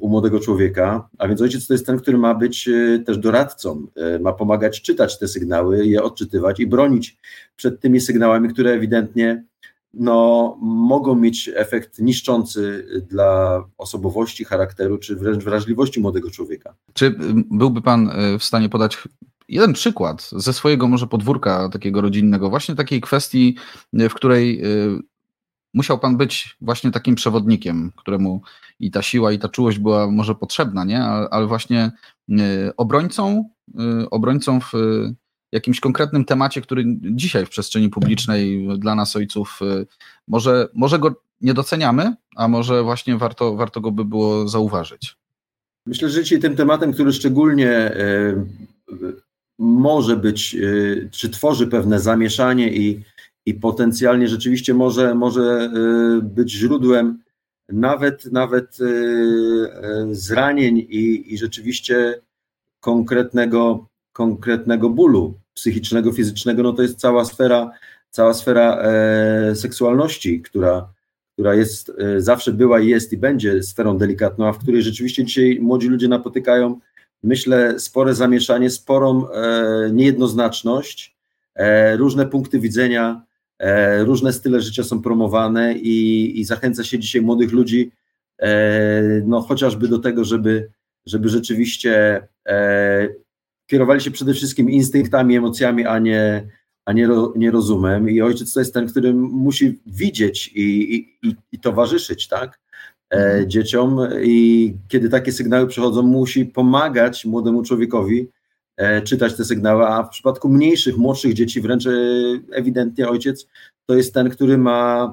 u 0.00 0.08
młodego 0.08 0.40
człowieka, 0.40 1.08
a 1.18 1.28
więc 1.28 1.42
ojciec 1.42 1.66
to 1.66 1.74
jest 1.74 1.86
ten, 1.86 1.98
który 1.98 2.18
ma 2.18 2.34
być 2.34 2.68
też 3.06 3.18
doradcą, 3.18 3.86
ma 4.20 4.32
pomagać 4.32 4.82
czytać 4.82 5.18
te 5.18 5.28
sygnały, 5.28 5.86
je 5.86 6.02
odczytywać 6.02 6.60
i 6.60 6.66
bronić 6.66 7.18
przed 7.56 7.80
tymi 7.80 8.00
sygnałami, 8.00 8.48
które 8.48 8.70
ewidentnie 8.70 9.44
no, 9.94 10.56
mogą 10.60 11.14
mieć 11.14 11.50
efekt 11.54 11.98
niszczący 11.98 12.86
dla 13.08 13.64
osobowości, 13.78 14.44
charakteru, 14.44 14.98
czy 14.98 15.16
wręcz 15.16 15.44
wrażliwości 15.44 16.00
młodego 16.00 16.30
człowieka. 16.30 16.74
Czy 16.92 17.14
byłby 17.50 17.82
Pan 17.82 18.10
w 18.38 18.44
stanie 18.44 18.68
podać 18.68 18.98
jeden 19.48 19.72
przykład 19.72 20.30
ze 20.32 20.52
swojego 20.52 20.88
może 20.88 21.06
podwórka 21.06 21.68
takiego 21.68 22.00
rodzinnego, 22.00 22.50
właśnie 22.50 22.74
takiej 22.74 23.00
kwestii, 23.00 23.56
w 23.92 24.14
której 24.14 24.64
y, 24.64 25.00
musiał 25.74 25.98
pan 25.98 26.16
być 26.16 26.56
właśnie 26.60 26.90
takim 26.90 27.14
przewodnikiem, 27.14 27.92
któremu 27.96 28.42
i 28.80 28.90
ta 28.90 29.02
siła, 29.02 29.32
i 29.32 29.38
ta 29.38 29.48
czułość 29.48 29.78
była 29.78 30.10
może 30.10 30.34
potrzebna, 30.34 30.84
nie? 30.84 31.02
Ale 31.04 31.46
właśnie 31.46 31.92
y, 32.30 32.36
obrońcą, 32.76 33.50
y, 33.68 34.10
obrońcą 34.10 34.60
w 34.60 34.72
jakimś 35.52 35.80
konkretnym 35.80 36.24
temacie, 36.24 36.60
który 36.60 36.84
dzisiaj 37.00 37.46
w 37.46 37.50
przestrzeni 37.50 37.88
publicznej 37.88 38.68
dla 38.78 38.94
nas 38.94 39.16
ojców 39.16 39.60
może, 40.28 40.68
może 40.74 40.98
go 40.98 41.22
nie 41.40 41.54
doceniamy, 41.54 42.14
a 42.36 42.48
może 42.48 42.82
właśnie 42.82 43.16
warto, 43.16 43.56
warto 43.56 43.80
go 43.80 43.90
by 43.90 44.04
było 44.04 44.48
zauważyć. 44.48 45.16
Myślę, 45.86 46.10
że 46.10 46.22
dzisiaj 46.22 46.38
tym 46.38 46.56
tematem, 46.56 46.92
który 46.92 47.12
szczególnie 47.12 47.92
może 49.58 50.16
być, 50.16 50.54
y, 50.54 51.08
czy 51.12 51.30
tworzy 51.30 51.66
pewne 51.66 52.00
zamieszanie 52.00 52.72
i, 52.72 53.02
i 53.46 53.54
potencjalnie 53.54 54.28
rzeczywiście 54.28 54.74
może, 54.74 55.14
może 55.14 55.70
y, 56.18 56.22
być 56.22 56.52
źródłem 56.52 57.22
nawet, 57.68 58.32
nawet 58.32 58.80
y, 58.80 60.14
zranień 60.14 60.78
i, 60.78 61.34
i 61.34 61.38
rzeczywiście 61.38 62.20
konkretnego, 62.80 63.86
konkretnego 64.12 64.90
bólu 64.90 65.34
psychicznego, 65.54 66.12
fizycznego, 66.12 66.62
no 66.62 66.72
to 66.72 66.82
jest 66.82 66.98
cała 66.98 67.24
sfera, 67.24 67.70
cała 68.10 68.34
sfera 68.34 68.78
e, 68.78 69.56
seksualności, 69.56 70.42
która, 70.42 70.88
która 71.32 71.54
jest, 71.54 71.92
e, 71.98 72.20
zawsze 72.20 72.52
była 72.52 72.80
i 72.80 72.88
jest 72.88 73.12
i 73.12 73.16
będzie 73.16 73.62
sferą 73.62 73.98
delikatną, 73.98 74.46
a 74.48 74.52
w 74.52 74.58
której 74.58 74.82
rzeczywiście 74.82 75.24
dzisiaj 75.24 75.58
młodzi 75.60 75.88
ludzie 75.88 76.08
napotykają 76.08 76.80
myślę, 77.22 77.80
spore 77.80 78.14
zamieszanie, 78.14 78.70
sporą 78.70 79.30
e, 79.30 79.90
niejednoznaczność, 79.92 81.16
e, 81.54 81.96
różne 81.96 82.26
punkty 82.26 82.60
widzenia, 82.60 83.22
e, 83.58 84.04
różne 84.04 84.32
style 84.32 84.60
życia 84.60 84.84
są 84.84 85.02
promowane 85.02 85.74
i, 85.74 86.40
i 86.40 86.44
zachęca 86.44 86.84
się 86.84 86.98
dzisiaj 86.98 87.22
młodych 87.22 87.52
ludzi 87.52 87.92
no, 89.24 89.40
chociażby 89.40 89.88
do 89.88 89.98
tego, 89.98 90.24
żeby, 90.24 90.70
żeby 91.06 91.28
rzeczywiście 91.28 92.22
kierowali 93.66 94.00
się 94.00 94.10
przede 94.10 94.34
wszystkim 94.34 94.70
instynktami, 94.70 95.36
emocjami, 95.36 95.86
a 95.86 95.98
nie, 95.98 96.48
a 96.84 96.92
nie, 96.92 97.08
nie 97.36 97.50
rozumem. 97.50 98.10
I 98.10 98.20
ojciec 98.20 98.52
to 98.52 98.60
jest 98.60 98.74
ten, 98.74 98.88
który 98.88 99.14
musi 99.14 99.80
widzieć 99.86 100.48
i, 100.54 100.94
i, 101.22 101.36
i 101.52 101.58
towarzyszyć, 101.58 102.28
tak? 102.28 102.60
E, 103.10 103.16
mhm. 103.16 103.50
dzieciom 103.50 103.98
i 104.22 104.74
kiedy 104.88 105.08
takie 105.08 105.32
sygnały 105.32 105.66
przychodzą, 105.66 106.02
musi 106.02 106.44
pomagać 106.44 107.24
młodemu 107.24 107.62
człowiekowi 107.62 108.28
czytać 109.04 109.36
te 109.36 109.44
sygnały, 109.44 109.86
a 109.86 110.02
w 110.02 110.08
przypadku 110.08 110.48
mniejszych, 110.48 110.96
młodszych 110.96 111.34
dzieci 111.34 111.60
wręcz 111.60 111.84
ewidentnie 112.52 113.08
ojciec 113.08 113.46
to 113.86 113.94
jest 113.94 114.14
ten, 114.14 114.30
który 114.30 114.58
ma 114.58 115.12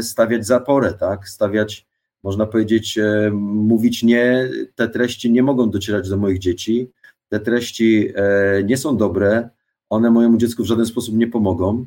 stawiać 0.00 0.46
zaporę, 0.46 0.94
tak, 0.94 1.28
stawiać, 1.28 1.86
można 2.22 2.46
powiedzieć, 2.46 2.98
mówić 3.32 4.02
nie, 4.02 4.48
te 4.74 4.88
treści 4.88 5.32
nie 5.32 5.42
mogą 5.42 5.70
docierać 5.70 6.08
do 6.08 6.16
moich 6.16 6.38
dzieci, 6.38 6.90
te 7.28 7.40
treści 7.40 8.12
nie 8.64 8.76
są 8.76 8.96
dobre, 8.96 9.48
one 9.90 10.10
mojemu 10.10 10.36
dziecku 10.36 10.62
w 10.62 10.66
żaden 10.66 10.86
sposób 10.86 11.14
nie 11.14 11.26
pomogą. 11.26 11.86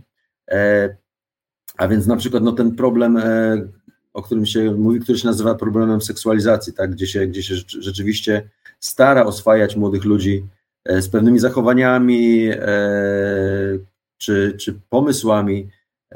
A 1.77 1.88
więc 1.88 2.07
na 2.07 2.15
przykład 2.15 2.43
no, 2.43 2.51
ten 2.51 2.75
problem, 2.75 3.17
e, 3.17 3.67
o 4.13 4.21
którym 4.21 4.45
się 4.45 4.71
mówi, 4.71 4.99
który 4.99 5.17
się 5.17 5.27
nazywa 5.27 5.55
problemem 5.55 6.01
seksualizacji, 6.01 6.73
tak, 6.73 6.91
gdzie, 6.91 7.07
się, 7.07 7.27
gdzie 7.27 7.43
się 7.43 7.55
rzeczywiście 7.79 8.49
stara 8.79 9.25
oswajać 9.25 9.75
młodych 9.75 10.05
ludzi 10.05 10.45
e, 10.85 11.01
z 11.01 11.09
pewnymi 11.09 11.39
zachowaniami 11.39 12.49
e, 12.51 12.57
czy, 14.17 14.55
czy 14.59 14.79
pomysłami 14.89 15.69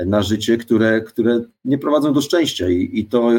na 0.06 0.22
życie, 0.22 0.58
które, 0.58 1.02
które 1.02 1.42
nie 1.66 1.78
prowadzą 1.78 2.14
do 2.14 2.22
szczęścia. 2.22 2.70
I, 2.70 2.90
I 2.94 3.06
to 3.06 3.32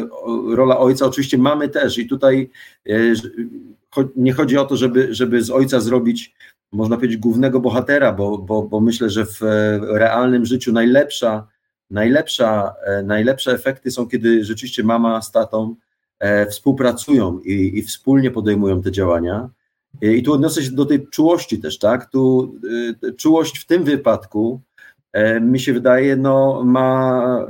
rola 0.55 0.79
ojca 0.79 1.05
oczywiście 1.05 1.37
mamy 1.37 1.69
też. 1.69 1.97
I 1.97 2.07
tutaj 2.07 2.49
nie 4.15 4.33
chodzi 4.33 4.57
o 4.57 4.65
to, 4.65 4.77
żeby, 4.77 5.13
żeby 5.13 5.41
z 5.41 5.49
ojca 5.49 5.79
zrobić, 5.79 6.35
można 6.71 6.95
powiedzieć, 6.95 7.17
głównego 7.17 7.59
bohatera, 7.59 8.13
bo, 8.13 8.37
bo, 8.37 8.63
bo 8.63 8.79
myślę, 8.79 9.09
że 9.09 9.25
w 9.25 9.41
realnym 9.89 10.45
życiu 10.45 10.71
najlepsza 10.71 11.47
najlepsza, 11.89 12.75
e, 12.83 13.03
najlepsze 13.03 13.51
efekty 13.51 13.91
są, 13.91 14.07
kiedy 14.07 14.43
rzeczywiście 14.43 14.83
mama 14.83 15.21
z 15.21 15.31
tatą 15.31 15.75
e, 16.19 16.45
współpracują 16.45 17.39
i, 17.39 17.77
i 17.77 17.83
wspólnie 17.83 18.31
podejmują 18.31 18.81
te 18.81 18.91
działania. 18.91 19.49
I 20.01 20.23
tu 20.23 20.33
odniosę 20.33 20.63
się 20.63 20.71
do 20.71 20.85
tej 20.85 21.07
czułości 21.07 21.59
też, 21.59 21.79
tak? 21.79 22.11
Tu 22.11 22.55
e, 23.03 23.11
czułość 23.11 23.59
w 23.59 23.65
tym 23.65 23.83
wypadku 23.83 24.61
mi 25.41 25.59
się 25.59 25.73
wydaje, 25.73 26.15
no, 26.15 26.63
ma 26.65 27.47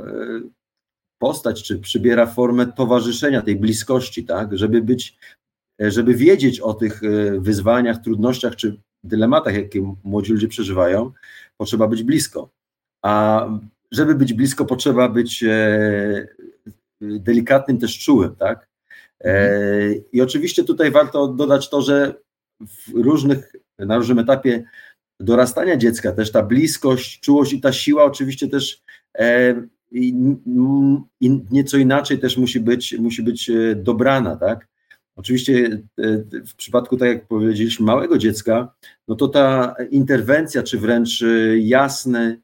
postać, 1.18 1.62
czy 1.62 1.78
przybiera 1.78 2.26
formę 2.26 2.66
towarzyszenia, 2.66 3.42
tej 3.42 3.56
bliskości, 3.56 4.24
tak? 4.24 4.58
Żeby 4.58 4.82
być, 4.82 5.18
żeby 5.78 6.14
wiedzieć 6.14 6.60
o 6.60 6.74
tych 6.74 7.00
wyzwaniach, 7.38 7.98
trudnościach, 7.98 8.56
czy 8.56 8.80
dylematach, 9.04 9.54
jakie 9.54 9.94
młodzi 10.04 10.32
ludzie 10.32 10.48
przeżywają, 10.48 11.12
potrzeba 11.56 11.88
być 11.88 12.02
blisko. 12.02 12.50
A 13.02 13.46
żeby 13.92 14.14
być 14.14 14.32
blisko, 14.32 14.64
potrzeba 14.64 15.08
być 15.08 15.44
e, 15.44 16.26
delikatnym, 17.00 17.78
też 17.78 17.98
czułym, 17.98 18.36
tak? 18.36 18.68
E, 19.20 19.30
mhm. 19.30 20.04
I 20.12 20.20
oczywiście 20.20 20.64
tutaj 20.64 20.90
warto 20.90 21.28
dodać 21.28 21.70
to, 21.70 21.82
że 21.82 22.14
w 22.60 22.88
różnych, 22.94 23.52
na 23.78 23.96
różnym 23.96 24.18
etapie 24.18 24.64
dorastania 25.20 25.76
dziecka 25.76 26.12
też 26.12 26.32
ta 26.32 26.42
bliskość, 26.42 27.20
czułość 27.20 27.52
i 27.52 27.60
ta 27.60 27.72
siła 27.72 28.04
oczywiście 28.04 28.48
też 28.48 28.82
e, 29.18 29.54
nieco 31.50 31.76
inaczej 31.76 32.18
też 32.18 32.36
musi 32.36 32.60
być, 32.60 32.98
musi 32.98 33.22
być 33.22 33.50
dobrana, 33.76 34.36
tak? 34.36 34.68
Oczywiście 35.16 35.82
w 36.46 36.54
przypadku, 36.56 36.96
tak 36.96 37.08
jak 37.08 37.26
powiedzieliśmy, 37.26 37.86
małego 37.86 38.18
dziecka, 38.18 38.74
no 39.08 39.14
to 39.14 39.28
ta 39.28 39.74
interwencja, 39.90 40.62
czy 40.62 40.78
wręcz 40.78 41.24
jasny, 41.58 42.40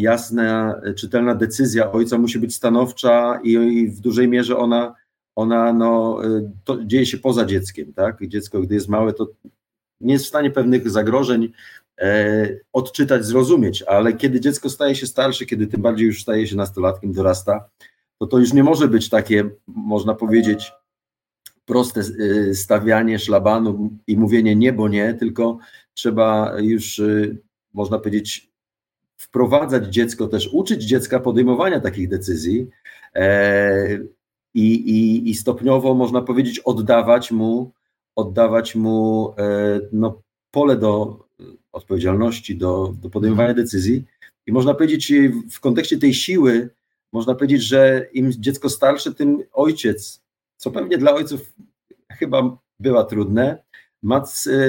jasna, 0.00 0.80
czytelna 0.96 1.34
decyzja 1.34 1.92
ojca 1.92 2.18
musi 2.18 2.38
być 2.38 2.54
stanowcza 2.54 3.40
i, 3.42 3.52
i 3.52 3.88
w 3.88 4.00
dużej 4.00 4.28
mierze 4.28 4.56
ona, 4.56 4.94
ona 5.36 5.72
no, 5.72 6.20
to 6.64 6.84
dzieje 6.84 7.06
się 7.06 7.18
poza 7.18 7.44
dzieckiem, 7.44 7.92
tak? 7.92 8.28
Dziecko, 8.28 8.60
gdy 8.60 8.74
jest 8.74 8.88
małe, 8.88 9.12
to 9.12 9.28
nie 10.00 10.12
jest 10.12 10.24
w 10.24 10.28
stanie 10.28 10.50
pewnych 10.50 10.90
zagrożeń 10.90 11.52
e, 11.98 12.48
odczytać, 12.72 13.24
zrozumieć, 13.24 13.82
ale 13.82 14.12
kiedy 14.12 14.40
dziecko 14.40 14.70
staje 14.70 14.94
się 14.94 15.06
starsze, 15.06 15.46
kiedy 15.46 15.66
tym 15.66 15.82
bardziej 15.82 16.06
już 16.06 16.22
staje 16.22 16.46
się 16.46 16.56
nastolatkiem, 16.56 17.12
dorasta, 17.12 17.68
to 18.18 18.26
to 18.26 18.38
już 18.38 18.52
nie 18.52 18.62
może 18.62 18.88
być 18.88 19.08
takie, 19.08 19.50
można 19.66 20.14
powiedzieć, 20.14 20.72
proste 21.64 22.00
e, 22.00 22.54
stawianie 22.54 23.18
szlabanu 23.18 23.90
i 24.06 24.16
mówienie 24.16 24.56
nie, 24.56 24.72
bo 24.72 24.88
nie, 24.88 25.14
tylko 25.14 25.58
trzeba 25.94 26.60
już, 26.60 26.98
e, 26.98 27.36
można 27.74 27.98
powiedzieć, 27.98 28.50
wprowadzać 29.18 29.86
dziecko, 29.86 30.28
też 30.28 30.48
uczyć 30.52 30.84
dziecka 30.84 31.20
podejmowania 31.20 31.80
takich 31.80 32.08
decyzji 32.08 32.66
e, 33.14 33.98
i, 34.54 34.74
i, 34.74 35.30
i 35.30 35.34
stopniowo, 35.34 35.94
można 35.94 36.22
powiedzieć, 36.22 36.58
oddawać 36.58 37.30
mu, 37.30 37.72
oddawać 38.16 38.74
mu 38.74 39.34
e, 39.38 39.80
no, 39.92 40.22
pole 40.50 40.76
do 40.76 41.24
odpowiedzialności, 41.72 42.56
do, 42.56 42.94
do 43.00 43.10
podejmowania 43.10 43.48
mhm. 43.48 43.64
decyzji. 43.66 44.04
I 44.46 44.52
można 44.52 44.74
powiedzieć, 44.74 45.12
w 45.50 45.60
kontekście 45.60 45.98
tej 45.98 46.14
siły, 46.14 46.70
można 47.12 47.34
powiedzieć, 47.34 47.62
że 47.62 48.06
im 48.12 48.32
dziecko 48.32 48.68
starsze, 48.68 49.14
tym 49.14 49.42
ojciec, 49.52 50.22
co 50.56 50.70
pewnie 50.70 50.98
dla 50.98 51.14
ojców 51.14 51.52
chyba 52.10 52.58
była 52.80 53.04
trudne, 53.04 53.62
ma 54.02 54.22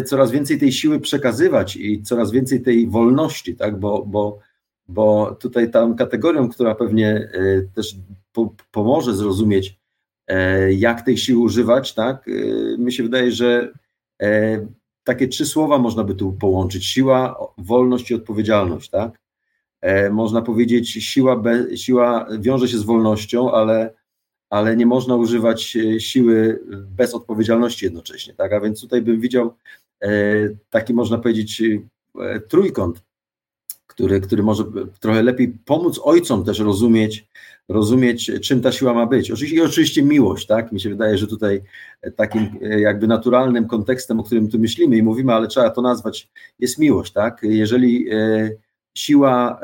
coraz 0.06 0.32
więcej 0.32 0.60
tej 0.60 0.72
siły 0.72 1.00
przekazywać 1.00 1.76
i 1.76 2.04
coraz 2.04 2.32
więcej 2.32 2.62
tej 2.62 2.88
wolności, 2.88 3.56
tak? 3.56 3.80
bo, 3.80 4.06
bo, 4.06 4.40
bo 4.88 5.36
tutaj 5.40 5.72
tą 5.72 5.96
kategorią, 5.96 6.50
która 6.50 6.76
pewnie 6.76 7.30
e, 7.34 7.62
też 7.76 7.96
po, 8.32 8.56
pomoże 8.72 9.16
zrozumieć, 9.16 9.80
e, 10.28 10.74
jak 10.74 11.02
tej 11.02 11.18
siły 11.18 11.40
używać, 11.40 11.94
tak? 11.94 12.28
E, 12.28 12.78
mi 12.78 12.94
się 12.94 13.04
wydaje, 13.04 13.32
że 13.32 13.74
takie 15.04 15.28
trzy 15.28 15.46
słowa 15.46 15.78
można 15.78 16.04
by 16.04 16.16
tu 16.16 16.34
połączyć: 16.34 16.86
siła, 16.86 17.36
wolność 17.58 18.12
i 18.12 18.16
odpowiedzialność, 18.16 18.90
tak? 18.90 19.20
Można 20.12 20.42
powiedzieć, 20.42 20.90
siła, 20.90 21.44
siła 21.76 22.28
wiąże 22.40 22.68
się 22.68 22.78
z 22.78 22.84
wolnością, 22.84 23.52
ale 23.52 23.94
ale 24.50 24.76
nie 24.76 24.86
można 24.86 25.16
używać 25.16 25.78
e, 25.78 26.00
siły 26.00 26.60
bez 26.98 27.14
odpowiedzialności 27.14 27.86
jednocześnie, 27.86 28.34
tak? 28.34 28.54
A 28.54 28.60
więc 28.60 28.82
tutaj 28.82 29.02
bym 29.02 29.20
widział 29.20 29.56
e, 30.02 30.10
taki, 30.70 30.94
można 30.94 31.18
powiedzieć, 31.18 31.62
e, 32.20 32.40
trójkąt, 32.40 33.04
który, 33.88 34.22
który 34.22 34.44
może 34.44 34.64
trochę 35.00 35.24
lepiej 35.24 35.48
pomóc 35.66 36.00
ojcom 36.04 36.46
też 36.46 36.60
rozumieć, 36.60 37.28
rozumieć, 37.70 38.32
czym 38.42 38.62
ta 38.62 38.72
siła 38.72 38.94
ma 38.94 39.06
być. 39.06 39.32
Oczywiście, 39.32 39.58
I 39.58 39.62
oczywiście 39.62 40.04
miłość, 40.04 40.48
tak? 40.48 40.72
Mi 40.72 40.82
się 40.82 40.90
wydaje, 40.90 41.18
że 41.18 41.28
tutaj 41.28 41.62
takim 42.16 42.50
jakby 42.62 43.08
naturalnym 43.08 43.68
kontekstem, 43.68 44.20
o 44.20 44.24
którym 44.24 44.50
tu 44.50 44.60
myślimy 44.60 44.98
i 44.98 45.04
mówimy, 45.04 45.34
ale 45.34 45.48
trzeba 45.48 45.70
to 45.70 45.82
nazwać, 45.82 46.30
jest 46.60 46.78
miłość, 46.78 47.14
tak? 47.14 47.40
Jeżeli 47.44 48.10
siła 48.96 49.60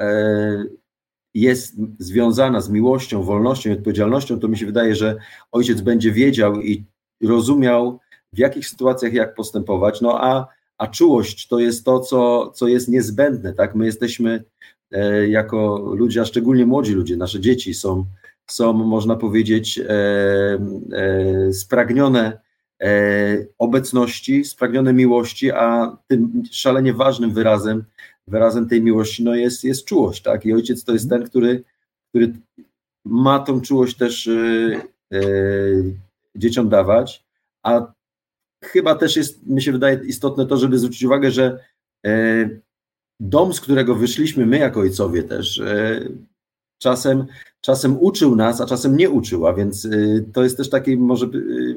jest 1.36 1.76
związana 2.00 2.62
z 2.62 2.70
miłością, 2.70 3.24
wolnością 3.24 3.70
i 3.70 3.74
odpowiedzialnością, 3.74 4.40
to 4.40 4.48
mi 4.48 4.58
się 4.58 4.66
wydaje, 4.66 4.96
że 4.96 5.16
ojciec 5.52 5.82
będzie 5.82 6.12
wiedział 6.12 6.62
i 6.62 6.84
rozumiał, 7.24 8.00
w 8.36 8.38
jakich 8.38 8.68
sytuacjach 8.68 9.14
jak 9.14 9.36
postępować. 9.36 10.02
No 10.02 10.24
a, 10.24 10.48
a 10.78 10.88
czułość 10.88 11.48
to 11.48 11.60
jest 11.60 11.86
to, 11.86 12.00
co, 12.00 12.52
co 12.56 12.68
jest 12.68 12.90
niezbędne. 12.90 13.54
Tak? 13.54 13.76
My 13.76 13.86
jesteśmy 13.86 14.44
e, 14.92 15.28
jako 15.28 15.78
ludzie, 15.96 16.22
a 16.22 16.26
szczególnie 16.26 16.66
młodzi 16.66 16.94
ludzie, 16.94 17.18
nasze 17.18 17.40
dzieci 17.40 17.74
są, 17.74 18.06
są 18.48 18.74
można 18.74 19.16
powiedzieć, 19.16 19.80
e, 19.80 19.90
e, 20.94 21.54
spragnione 21.54 22.40
e, 22.82 22.90
obecności, 23.58 24.46
spragnione 24.46 24.94
miłości, 24.94 25.52
a 25.52 25.98
tym 26.08 26.44
szalenie 26.52 26.94
ważnym 26.94 27.34
wyrazem 27.34 27.84
wyrazem 28.28 28.70
tej 28.70 28.82
miłości 28.82 29.24
no 29.24 29.36
jest, 29.36 29.64
jest 29.64 29.86
czułość, 29.86 30.22
tak? 30.22 30.46
I 30.46 30.54
ojciec 30.54 30.84
to 30.84 30.94
jest 30.94 31.10
ten, 31.10 31.24
który, 31.24 31.64
który 32.10 32.34
ma 33.06 33.40
tą 33.40 33.62
czułość 33.62 33.98
też 33.98 34.26
yy, 34.26 34.82
yy, 35.12 35.96
dzieciom 36.36 36.70
dawać, 36.70 37.26
a 37.64 37.94
chyba 38.64 38.96
też 38.96 39.16
jest, 39.16 39.48
mi 39.48 39.62
się 39.62 39.72
wydaje 39.72 40.00
istotne 40.06 40.46
to, 40.46 40.58
żeby 40.58 40.80
zwrócić 40.80 41.04
uwagę, 41.04 41.32
że 41.32 41.60
yy, 42.04 42.62
dom, 43.20 43.54
z 43.54 43.62
którego 43.62 43.96
wyszliśmy 43.96 44.46
my 44.46 44.58
jako 44.58 44.80
ojcowie 44.80 45.24
też, 45.24 45.62
czasem, 46.78 47.26
czasem 47.62 47.98
uczył 48.00 48.36
nas, 48.36 48.62
a 48.62 48.66
czasem 48.66 48.98
nie 48.98 49.10
uczył, 49.10 49.48
a 49.48 49.54
więc 49.54 49.88
to 50.34 50.44
jest 50.44 50.58
też 50.58 50.70
taki, 50.70 50.98
może 50.98 51.28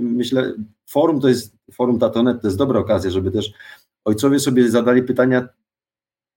myślę, 0.01 0.55
forum 0.87 1.21
to 1.21 1.29
jest, 1.29 1.57
forum 1.73 1.99
Tatonet 1.99 2.43
to 2.43 2.47
jest 2.49 2.59
dobra 2.59 2.81
okazja, 2.81 3.11
żeby 3.11 3.31
też 3.31 3.53
ojcowie 4.05 4.41
sobie 4.41 4.71
zadali 4.71 5.03
pytania, 5.03 5.49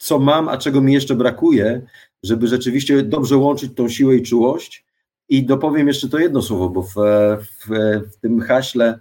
co 0.01 0.19
mam, 0.19 0.49
a 0.49 0.57
czego 0.57 0.81
mi 0.81 0.93
jeszcze 0.93 1.15
brakuje, 1.15 1.81
żeby 2.23 2.47
rzeczywiście 2.47 3.03
dobrze 3.03 3.37
łączyć 3.37 3.75
tą 3.75 3.89
siłę 3.89 4.15
i 4.15 4.21
czułość. 4.21 4.85
I 5.29 5.45
dopowiem 5.45 5.87
jeszcze 5.87 6.09
to 6.09 6.19
jedno 6.19 6.41
słowo, 6.41 6.69
bo 6.69 6.83
w, 6.83 6.93
w, 6.95 7.67
w 8.11 8.17
tym 8.21 8.41
haśle 8.41 8.99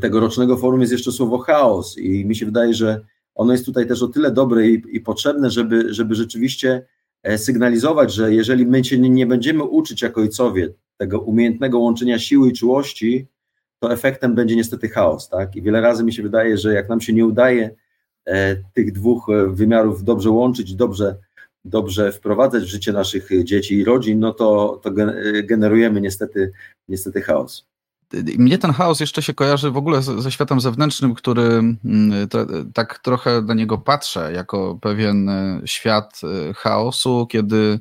tegorocznego 0.00 0.56
forum 0.56 0.80
jest 0.80 0.92
jeszcze 0.92 1.12
słowo 1.12 1.38
chaos 1.38 1.98
i 1.98 2.24
mi 2.24 2.36
się 2.36 2.46
wydaje, 2.46 2.74
że 2.74 3.00
ono 3.34 3.52
jest 3.52 3.66
tutaj 3.66 3.86
też 3.86 4.02
o 4.02 4.08
tyle 4.08 4.30
dobre 4.30 4.68
i, 4.68 4.82
i 4.90 5.00
potrzebne, 5.00 5.50
żeby, 5.50 5.94
żeby 5.94 6.14
rzeczywiście 6.14 6.86
e, 7.22 7.38
sygnalizować, 7.38 8.14
że 8.14 8.34
jeżeli 8.34 8.66
my 8.66 8.84
się 8.84 8.98
nie, 8.98 9.26
będziemy 9.26 9.64
uczyć 9.64 10.02
jako 10.02 10.20
ojcowie 10.20 10.72
tego 10.96 11.20
umiejętnego 11.20 11.78
łączenia 11.78 12.18
siły 12.18 12.48
i 12.48 12.52
czułości, 12.52 13.26
to 13.78 13.92
efektem 13.92 14.34
będzie 14.34 14.56
niestety 14.56 14.88
chaos, 14.88 15.28
tak? 15.28 15.56
I 15.56 15.62
wiele 15.62 15.80
razy 15.80 16.04
mi 16.04 16.12
się 16.12 16.22
wydaje, 16.22 16.58
że 16.58 16.74
jak 16.74 16.88
nam 16.88 17.00
się 17.00 17.12
nie 17.12 17.26
udaje 17.26 17.74
tych 18.74 18.92
dwóch 18.92 19.26
wymiarów 19.48 20.04
dobrze 20.04 20.30
łączyć, 20.30 20.74
dobrze, 20.74 21.16
dobrze 21.64 22.12
wprowadzać 22.12 22.62
w 22.62 22.66
życie 22.66 22.92
naszych 22.92 23.44
dzieci 23.44 23.74
i 23.74 23.84
rodzin, 23.84 24.20
no 24.20 24.32
to, 24.32 24.80
to 24.82 24.90
generujemy 25.44 26.00
niestety, 26.00 26.52
niestety 26.88 27.22
chaos. 27.22 27.66
Mnie 28.38 28.58
ten 28.58 28.72
chaos 28.72 29.00
jeszcze 29.00 29.22
się 29.22 29.34
kojarzy 29.34 29.70
w 29.70 29.76
ogóle 29.76 30.02
ze 30.02 30.32
światem 30.32 30.60
zewnętrznym, 30.60 31.14
który 31.14 31.42
mm, 31.42 32.28
tak 32.74 32.98
trochę 32.98 33.42
na 33.42 33.54
niego 33.54 33.78
patrzę, 33.78 34.32
jako 34.32 34.78
pewien 34.82 35.30
świat 35.64 36.20
chaosu, 36.56 37.26
kiedy 37.30 37.78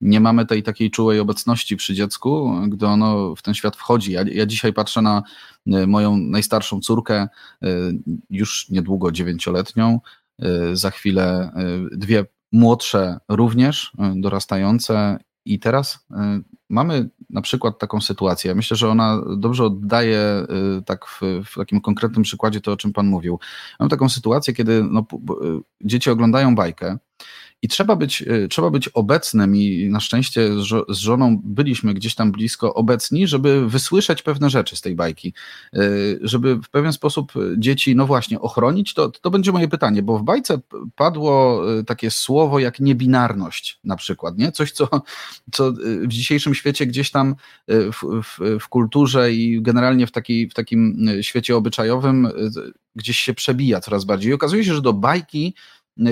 nie 0.00 0.20
mamy 0.20 0.46
tej 0.46 0.62
takiej 0.62 0.90
czułej 0.90 1.20
obecności 1.20 1.76
przy 1.76 1.94
dziecku, 1.94 2.52
gdy 2.68 2.86
ono 2.86 3.34
w 3.34 3.42
ten 3.42 3.54
świat 3.54 3.76
wchodzi. 3.76 4.12
Ja, 4.12 4.24
ja 4.32 4.46
dzisiaj 4.46 4.72
patrzę 4.72 5.02
na 5.02 5.22
e, 5.66 5.86
moją 5.86 6.16
najstarszą 6.16 6.80
córkę, 6.80 7.14
e, 7.14 7.68
już 8.30 8.68
niedługo 8.70 9.12
dziewięcioletnią, 9.12 10.00
e, 10.38 10.76
za 10.76 10.90
chwilę 10.90 11.52
dwie 11.92 12.24
młodsze 12.52 13.18
również, 13.28 13.92
dorastające 14.16 15.18
i 15.44 15.58
teraz 15.58 16.06
mamy 16.68 17.10
na 17.30 17.40
przykład 17.40 17.78
taką 17.78 18.00
sytuację. 18.00 18.54
Myślę, 18.54 18.76
że 18.76 18.88
ona 18.88 19.22
dobrze 19.36 19.64
oddaje 19.64 20.46
tak 20.86 21.06
w, 21.06 21.20
w, 21.44 21.54
takim 21.54 21.80
konkretnym 21.80 22.22
przykładzie 22.22 22.60
to, 22.60 22.72
o 22.72 22.76
czym 22.76 22.92
Pan 22.92 23.06
mówił. 23.06 23.38
Mam 23.80 23.88
taką 23.88 24.08
sytuację, 24.08 24.54
kiedy 24.54 24.84
no, 24.90 25.06
dzieci 25.80 26.10
oglądają 26.10 26.54
bajkę 26.54 26.98
i 27.62 27.68
trzeba 27.68 27.96
być, 27.96 28.22
y, 28.22 28.48
trzeba 28.48 28.70
być 28.70 28.88
obecnym 28.88 29.56
i 29.56 29.88
na 29.90 30.00
szczęście 30.00 30.50
z 30.88 30.96
żoną 30.96 31.40
byliśmy 31.44 31.94
gdzieś 31.94 32.14
tam 32.14 32.32
blisko 32.32 32.74
obecni, 32.74 33.26
żeby 33.26 33.68
wysłyszeć 33.68 34.22
pewne 34.22 34.50
rzeczy 34.50 34.76
z 34.76 34.80
tej 34.80 34.94
bajki, 34.94 35.32
y, 35.76 36.18
żeby 36.22 36.56
w 36.56 36.70
pewien 36.70 36.92
sposób 36.92 37.32
dzieci, 37.56 37.96
no 37.96 38.06
właśnie, 38.06 38.40
ochronić, 38.40 38.94
to, 38.94 39.10
to 39.10 39.30
będzie 39.30 39.52
moje 39.52 39.68
pytanie, 39.68 40.02
bo 40.02 40.18
w 40.18 40.22
bajce 40.22 40.60
padło 40.94 41.62
takie 41.86 42.10
słowo 42.10 42.58
jak 42.58 42.80
niebinarność 42.80 43.80
na 43.84 43.96
przykład, 43.96 44.38
nie? 44.38 44.52
Coś, 44.52 44.72
co, 44.72 44.88
co 45.52 45.72
w 46.02 46.06
dzisiejszym 46.06 46.54
świecie 46.54 46.86
gdzieś 46.86 47.10
tam 47.10 47.34
w, 47.68 48.22
w, 48.22 48.58
w 48.60 48.68
kulturze 48.68 49.32
i 49.32 49.62
generalnie 49.62 50.06
w, 50.06 50.12
takiej, 50.12 50.48
w 50.48 50.54
takim 50.54 51.08
świecie 51.20 51.56
obyczajowym 51.56 52.28
gdzieś 52.96 53.18
się 53.18 53.34
przebija 53.34 53.80
coraz 53.80 54.04
bardziej. 54.04 54.30
I 54.30 54.34
okazuje 54.34 54.64
się, 54.64 54.74
że 54.74 54.82
do 54.82 54.92
bajki 54.92 55.54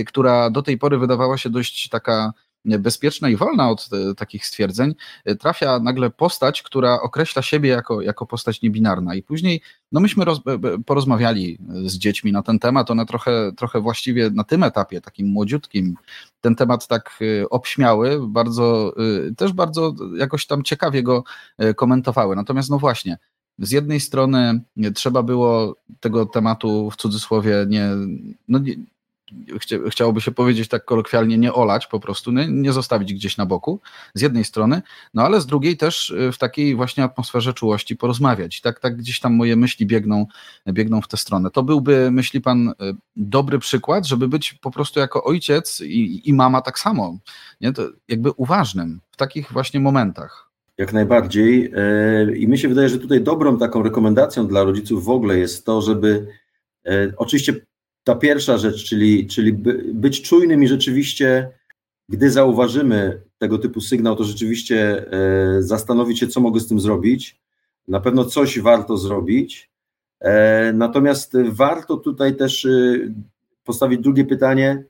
która 0.06 0.50
do 0.50 0.62
tej 0.62 0.78
pory 0.78 0.98
wydawała 0.98 1.38
się 1.38 1.50
dość 1.50 1.88
taka 1.88 2.32
bezpieczna 2.64 3.28
i 3.28 3.36
wolna 3.36 3.70
od 3.70 3.88
y, 4.10 4.14
takich 4.14 4.46
stwierdzeń, 4.46 4.94
y, 5.28 5.36
trafia 5.36 5.78
nagle 5.78 6.10
postać, 6.10 6.62
która 6.62 7.00
określa 7.00 7.42
siebie 7.42 7.70
jako, 7.70 8.02
jako 8.02 8.26
postać 8.26 8.62
niebinarna. 8.62 9.14
I 9.14 9.22
później, 9.22 9.60
no 9.92 10.00
myśmy 10.00 10.24
roz, 10.24 10.40
porozmawiali 10.86 11.58
z 11.84 11.98
dziećmi 11.98 12.32
na 12.32 12.42
ten 12.42 12.58
temat, 12.58 12.90
one 12.90 13.06
trochę, 13.06 13.52
trochę 13.56 13.80
właściwie 13.80 14.30
na 14.30 14.44
tym 14.44 14.62
etapie, 14.62 15.00
takim 15.00 15.28
młodziutkim, 15.28 15.94
ten 16.40 16.54
temat 16.54 16.86
tak 16.86 17.20
obśmiały, 17.50 18.28
bardzo, 18.28 18.94
też 19.36 19.52
bardzo 19.52 19.94
jakoś 20.16 20.46
tam 20.46 20.62
ciekawie 20.62 21.02
go 21.02 21.24
komentowały. 21.76 22.36
Natomiast 22.36 22.70
no 22.70 22.78
właśnie, 22.78 23.18
z 23.58 23.70
jednej 23.70 24.00
strony 24.00 24.60
trzeba 24.94 25.22
było 25.22 25.76
tego 26.00 26.26
tematu 26.26 26.90
w 26.90 26.96
cudzysłowie 26.96 27.66
nie, 27.68 27.88
no 28.48 28.58
nie, 28.58 28.74
chciałoby 29.90 30.20
się 30.20 30.30
powiedzieć 30.30 30.68
tak 30.68 30.84
kolokwialnie, 30.84 31.38
nie 31.38 31.52
olać 31.52 31.86
po 31.86 32.00
prostu, 32.00 32.32
nie, 32.32 32.48
nie, 32.48 32.72
zostawić 32.72 33.14
gdzieś 33.14 33.36
na 33.36 33.46
boku, 33.46 33.80
z 34.14 34.20
jednej 34.20 34.44
strony, 34.44 34.82
no 35.14 35.22
ale 35.22 35.40
z 35.40 35.46
drugiej 35.46 35.76
też 35.76 36.10
y, 36.10 36.32
w 36.32 36.38
takiej 36.38 36.76
właśnie 36.76 37.04
atmosferze 37.04 37.54
czułości 37.54 37.96
porozmawiać. 37.96 38.60
Tak, 38.60 38.80
tak 38.80 38.96
gdzieś 38.96 39.20
tam 39.20 39.34
moje 39.34 39.56
myśli 39.56 39.86
biegną, 39.86 40.26
biegną 40.68 41.00
w 41.00 41.08
tę 41.08 41.16
stronę. 41.16 41.50
To 41.50 41.62
byłby, 41.62 42.10
myśli 42.10 42.40
pan, 42.40 42.68
y, 42.68 42.74
dobry 43.16 43.58
przykład, 43.58 44.06
żeby 44.06 44.28
być 44.28 44.52
po 44.52 44.70
prostu 44.70 45.00
jako 45.00 45.24
ojciec 45.24 45.80
i, 45.80 46.28
i 46.28 46.32
mama 46.32 46.60
tak 46.60 46.78
samo, 46.78 47.18
nie? 47.60 47.72
To 47.72 47.82
jakby 48.08 48.30
uważnym 48.30 49.00
w 49.10 49.16
takich 49.16 49.52
właśnie 49.52 49.80
momentach. 49.80 50.50
Jak 50.78 50.92
najbardziej. 50.92 51.72
E, 51.76 52.36
I 52.36 52.48
mi 52.48 52.58
się 52.58 52.68
wydaje, 52.68 52.88
że 52.88 52.98
tutaj 52.98 53.20
dobrą 53.20 53.58
taką 53.58 53.82
rekomendacją 53.82 54.46
dla 54.46 54.64
rodziców 54.64 55.04
w 55.04 55.10
ogóle 55.10 55.38
jest 55.38 55.66
to, 55.66 55.82
żeby 55.82 56.26
oczywiście 57.16 57.54
ta 58.04 58.14
pierwsza 58.14 58.58
rzecz, 58.58 58.84
czyli, 58.84 59.26
czyli 59.26 59.52
by, 59.52 59.84
być 59.94 60.22
czujnym 60.22 60.62
i 60.62 60.68
rzeczywiście, 60.68 61.50
gdy 62.08 62.30
zauważymy 62.30 63.22
tego 63.38 63.58
typu 63.58 63.80
sygnał, 63.80 64.16
to 64.16 64.24
rzeczywiście 64.24 65.06
e, 65.12 65.62
zastanowić 65.62 66.18
się, 66.18 66.28
co 66.28 66.40
mogę 66.40 66.60
z 66.60 66.68
tym 66.68 66.80
zrobić. 66.80 67.40
Na 67.88 68.00
pewno 68.00 68.24
coś 68.24 68.60
warto 68.60 68.96
zrobić. 68.96 69.70
E, 70.20 70.72
natomiast 70.72 71.32
warto 71.48 71.96
tutaj 71.96 72.36
też 72.36 72.64
e, 72.64 72.98
postawić 73.64 74.00
drugie 74.00 74.24
pytanie, 74.24 74.84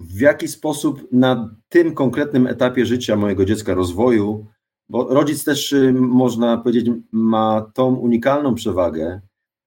w 0.00 0.20
jaki 0.20 0.48
sposób 0.48 1.12
na 1.12 1.56
tym 1.68 1.94
konkretnym 1.94 2.46
etapie 2.46 2.86
życia 2.86 3.16
mojego 3.16 3.44
dziecka, 3.44 3.74
rozwoju, 3.74 4.46
bo 4.88 5.14
rodzic 5.14 5.44
też, 5.44 5.72
e, 5.72 5.92
można 5.92 6.58
powiedzieć, 6.58 6.90
ma 7.12 7.70
tą 7.74 7.94
unikalną 7.94 8.54
przewagę, 8.54 9.20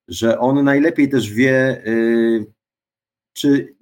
że 0.08 0.40
on 0.40 0.64
najlepiej 0.64 1.10
też 1.10 1.34
wie, 1.34 1.84
e, 1.86 2.59
czy 3.34 3.76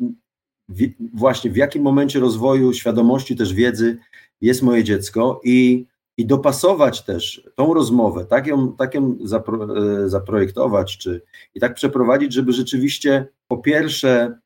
w, 0.69 0.87
właśnie 1.13 1.51
w 1.51 1.57
jakim 1.57 1.83
momencie 1.83 2.19
rozwoju 2.19 2.73
świadomości, 2.73 3.35
też 3.35 3.53
wiedzy 3.53 3.97
jest 4.41 4.61
moje 4.61 4.83
dziecko 4.83 5.41
i, 5.43 5.85
i 6.17 6.25
dopasować 6.25 7.01
też 7.01 7.49
tą 7.55 7.73
rozmowę, 7.73 8.25
tak 8.25 8.47
ją, 8.47 8.73
tak 8.73 8.93
ją 8.93 9.17
zapro, 9.23 9.77
e, 9.77 10.09
zaprojektować, 10.09 10.97
czy 10.97 11.21
i 11.55 11.59
tak 11.59 11.73
przeprowadzić, 11.73 12.33
żeby 12.33 12.53
rzeczywiście 12.53 13.27
po 13.47 13.57
pierwsze 13.57 14.39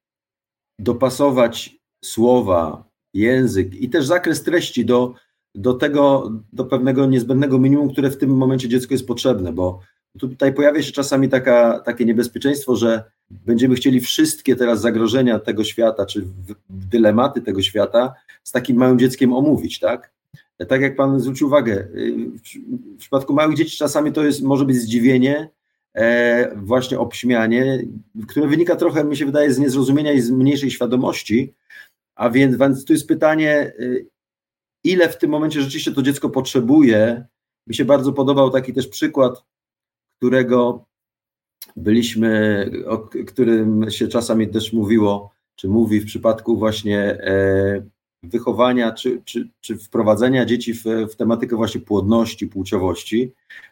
dopasować 0.80 1.78
słowa, 2.04 2.92
język 3.14 3.76
i 3.76 3.90
też 3.90 4.06
zakres 4.06 4.44
treści 4.44 4.86
do, 4.86 5.14
do 5.56 5.74
tego, 5.74 6.32
do 6.54 6.66
pewnego 6.66 7.06
niezbędnego 7.06 7.60
minimum, 7.60 7.92
które 7.92 8.10
w 8.10 8.18
tym 8.18 8.38
momencie 8.38 8.70
dziecku 8.70 8.94
jest 8.94 9.08
potrzebne, 9.08 9.54
bo 9.54 9.80
Tutaj 10.20 10.54
pojawia 10.54 10.82
się 10.82 10.92
czasami 10.92 11.30
taka, 11.30 11.80
takie 11.80 12.06
niebezpieczeństwo, 12.06 12.76
że 12.76 13.04
będziemy 13.46 13.76
chcieli 13.76 14.02
wszystkie 14.02 14.56
teraz 14.56 14.82
zagrożenia 14.82 15.40
tego 15.40 15.64
świata, 15.64 16.06
czy 16.06 16.26
dylematy 16.70 17.42
tego 17.42 17.62
świata 17.62 18.14
z 18.44 18.52
takim 18.52 18.78
małym 18.78 19.00
dzieckiem 19.00 19.34
omówić, 19.34 19.80
tak? 19.80 20.12
Tak 20.68 20.82
jak 20.82 20.96
Pan 20.96 21.20
zwrócił 21.20 21.48
uwagę, 21.48 21.88
w 22.96 22.98
przypadku 22.98 23.34
małych 23.34 23.58
dzieci 23.58 23.78
czasami 23.78 24.12
to 24.12 24.24
jest, 24.24 24.42
może 24.42 24.66
być 24.66 24.76
zdziwienie, 24.76 25.50
e, 25.94 26.56
właśnie 26.56 27.00
obśmianie, 27.00 27.84
które 28.28 28.48
wynika 28.48 28.76
trochę, 28.76 29.04
mi 29.04 29.18
się 29.18 29.26
wydaje, 29.26 29.54
z 29.54 29.60
niezrozumienia 29.60 30.12
i 30.12 30.22
z 30.22 30.32
mniejszej 30.32 30.72
świadomości, 30.72 31.54
a 32.16 32.30
więc, 32.30 32.58
więc 32.58 32.86
tu 32.86 32.94
jest 32.94 33.08
pytanie, 33.08 33.74
y, 33.80 34.08
ile 34.84 35.10
w 35.10 35.18
tym 35.18 35.32
momencie 35.32 35.62
rzeczywiście 35.62 35.92
to 35.92 36.02
dziecko 36.02 36.30
potrzebuje. 36.30 37.26
Mi 37.68 37.76
się 37.76 37.86
bardzo 37.86 38.14
podobał 38.14 38.50
taki 38.50 38.74
też 38.74 38.88
przykład 38.88 39.44
którego 40.18 40.86
byliśmy, 41.76 42.66
o 42.88 42.98
którym 43.28 43.92
się 43.92 44.08
czasami 44.08 44.48
też 44.48 44.74
mówiło, 44.74 45.32
czy 45.56 45.68
mówi 45.68 46.00
w 46.00 46.06
przypadku 46.06 46.58
właśnie 46.58 47.00
e, 47.00 47.84
wychowania, 48.24 48.92
czy, 48.92 49.22
czy, 49.26 49.50
czy 49.62 49.78
wprowadzenia 49.78 50.46
dzieci 50.46 50.74
w, 50.74 50.84
w 51.12 51.16
tematykę 51.16 51.56
właśnie 51.56 51.82
płodności, 51.82 52.48
płciowości, 52.48 53.32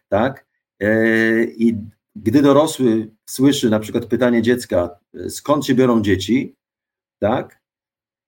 tak? 0.10 0.46
E, 0.80 1.44
I 1.44 1.76
gdy 2.16 2.42
dorosły 2.42 3.12
słyszy 3.30 3.70
na 3.70 3.80
przykład 3.80 4.06
pytanie 4.06 4.42
dziecka, 4.42 4.90
skąd 5.30 5.66
się 5.66 5.76
biorą 5.76 6.02
dzieci, 6.02 6.56
tak? 7.20 7.60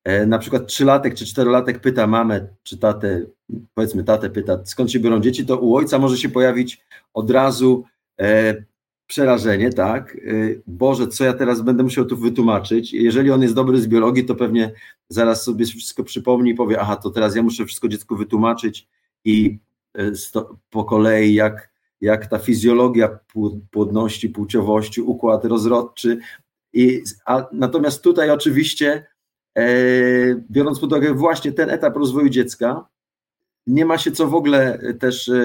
E, 0.04 0.26
na 0.26 0.40
przykład 0.40 0.68
trzylatek 0.68 1.16
czy 1.16 1.26
czterolatek 1.26 1.80
pyta 1.80 2.08
mamę, 2.08 2.48
czy 2.64 2.78
tatę, 2.78 3.26
powiedzmy 3.74 4.04
tatę 4.04 4.30
pyta, 4.30 4.66
skąd 4.66 4.92
się 4.92 5.00
biorą 5.00 5.20
dzieci, 5.20 5.46
to 5.46 5.58
u 5.58 5.76
ojca 5.76 6.00
może 6.00 6.18
się 6.18 6.30
pojawić 6.30 6.86
od 7.14 7.32
razu 7.32 7.86
E, 8.22 8.56
przerażenie, 9.12 9.74
tak? 9.74 10.15
E, 10.15 10.19
Boże, 10.67 11.08
co 11.08 11.24
ja 11.24 11.34
teraz 11.34 11.62
będę 11.62 11.84
musiał 11.84 12.06
tu 12.06 12.17
wytłumaczyć? 12.17 12.93
Jeżeli 12.93 13.32
on 13.32 13.41
jest 13.41 13.54
dobry 13.54 13.82
z 13.82 13.88
biologii, 13.88 14.26
to 14.26 14.36
pewnie 14.36 14.71
zaraz 15.10 15.43
sobie 15.43 15.65
wszystko 15.65 16.04
przypomni 16.04 16.52
i 16.52 16.56
powie, 16.56 16.80
aha, 16.80 16.95
to 16.95 17.10
teraz 17.10 17.36
ja 17.36 17.43
muszę 17.43 17.65
wszystko 17.65 17.88
dziecku 17.88 18.15
wytłumaczyć 18.15 18.88
i 19.26 19.60
e, 19.97 20.12
po 20.69 20.84
kolei 20.84 21.34
jak, 21.34 21.69
jak 22.02 22.28
ta 22.28 22.39
fizjologia 22.39 23.19
płodności, 23.71 24.30
płciowości, 24.30 25.02
układ 25.02 25.45
rozrodczy. 25.45 26.19
I, 26.74 27.04
a, 27.26 27.47
natomiast 27.52 28.02
tutaj 28.02 28.30
oczywiście, 28.30 29.06
e, 29.58 29.65
biorąc 30.52 30.80
pod 30.80 30.91
uwagę 30.91 31.13
właśnie 31.13 31.52
ten 31.52 31.69
etap 31.69 31.95
rozwoju 31.95 32.30
dziecka, 32.30 32.86
nie 33.67 33.86
ma 33.86 33.97
się 33.97 34.12
co 34.12 34.28
w 34.28 34.36
ogóle 34.36 34.80
też 35.00 35.30
e, 35.30 35.41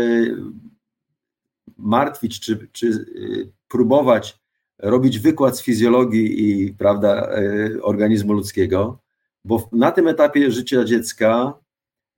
martwić, 1.78 2.40
czy, 2.40 2.68
czy 2.72 2.86
y, 2.86 3.52
próbować 3.68 4.38
robić 4.78 5.18
wykład 5.18 5.58
z 5.58 5.62
fizjologii 5.62 6.50
i 6.50 6.74
prawda, 6.74 7.38
y, 7.38 7.82
organizmu 7.82 8.32
ludzkiego, 8.32 8.98
bo 9.44 9.68
na 9.72 9.92
tym 9.92 10.08
etapie 10.08 10.50
życia 10.50 10.84
dziecka 10.84 11.54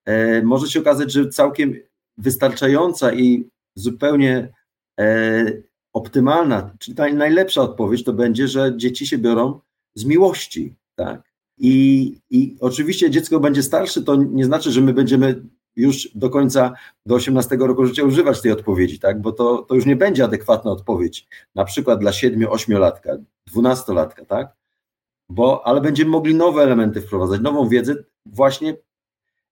e, 0.04 0.42
może 0.42 0.68
się 0.68 0.80
okazać, 0.80 1.12
że 1.12 1.28
całkiem 1.28 1.74
wystarczająca 2.16 3.12
i 3.12 3.48
zupełnie 3.74 4.52
e, 5.00 5.44
optymalna, 5.92 6.74
czyli 6.78 7.14
najlepsza 7.14 7.62
odpowiedź 7.62 8.04
to 8.04 8.12
będzie, 8.12 8.48
że 8.48 8.72
dzieci 8.76 9.06
się 9.06 9.18
biorą 9.18 9.60
z 9.94 10.04
miłości, 10.04 10.74
tak? 10.94 11.22
I, 11.58 12.14
I 12.30 12.56
oczywiście 12.60 13.10
dziecko 13.10 13.40
będzie 13.40 13.62
starsze, 13.62 14.02
to 14.02 14.16
nie 14.16 14.44
znaczy, 14.44 14.72
że 14.72 14.80
my 14.80 14.92
będziemy 14.92 15.42
już 15.78 16.08
do 16.14 16.30
końca, 16.30 16.72
do 17.06 17.14
18 17.14 17.56
roku 17.56 17.86
życia 17.86 18.04
używać 18.04 18.40
tej 18.40 18.52
odpowiedzi, 18.52 18.98
tak? 18.98 19.20
bo 19.20 19.32
to, 19.32 19.62
to 19.62 19.74
już 19.74 19.86
nie 19.86 19.96
będzie 19.96 20.24
adekwatna 20.24 20.70
odpowiedź, 20.70 21.28
na 21.54 21.64
przykład 21.64 22.00
dla 22.00 22.10
7-8-latka, 22.10 23.24
12-latka, 23.56 24.26
tak? 24.26 24.56
Bo, 25.28 25.66
ale 25.66 25.80
będziemy 25.80 26.10
mogli 26.10 26.34
nowe 26.34 26.62
elementy 26.62 27.00
wprowadzać, 27.00 27.40
nową 27.40 27.68
wiedzę, 27.68 27.94
właśnie 28.26 28.76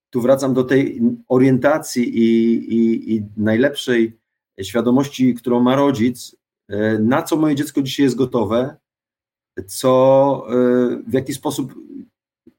tu 0.09 0.21
wracam 0.21 0.53
do 0.53 0.63
tej 0.63 1.01
orientacji 1.27 2.19
i, 2.19 2.53
i, 2.73 3.15
i 3.15 3.23
najlepszej 3.37 4.17
świadomości, 4.61 5.33
którą 5.33 5.59
ma 5.59 5.75
rodzic, 5.75 6.35
e, 6.69 6.99
na 6.99 7.21
co 7.21 7.37
moje 7.37 7.55
dziecko 7.55 7.81
dzisiaj 7.81 8.03
jest 8.03 8.15
gotowe, 8.15 8.77
co, 9.67 10.43
e, 10.49 10.53
w 11.07 11.13
jaki 11.13 11.33
sposób 11.33 11.73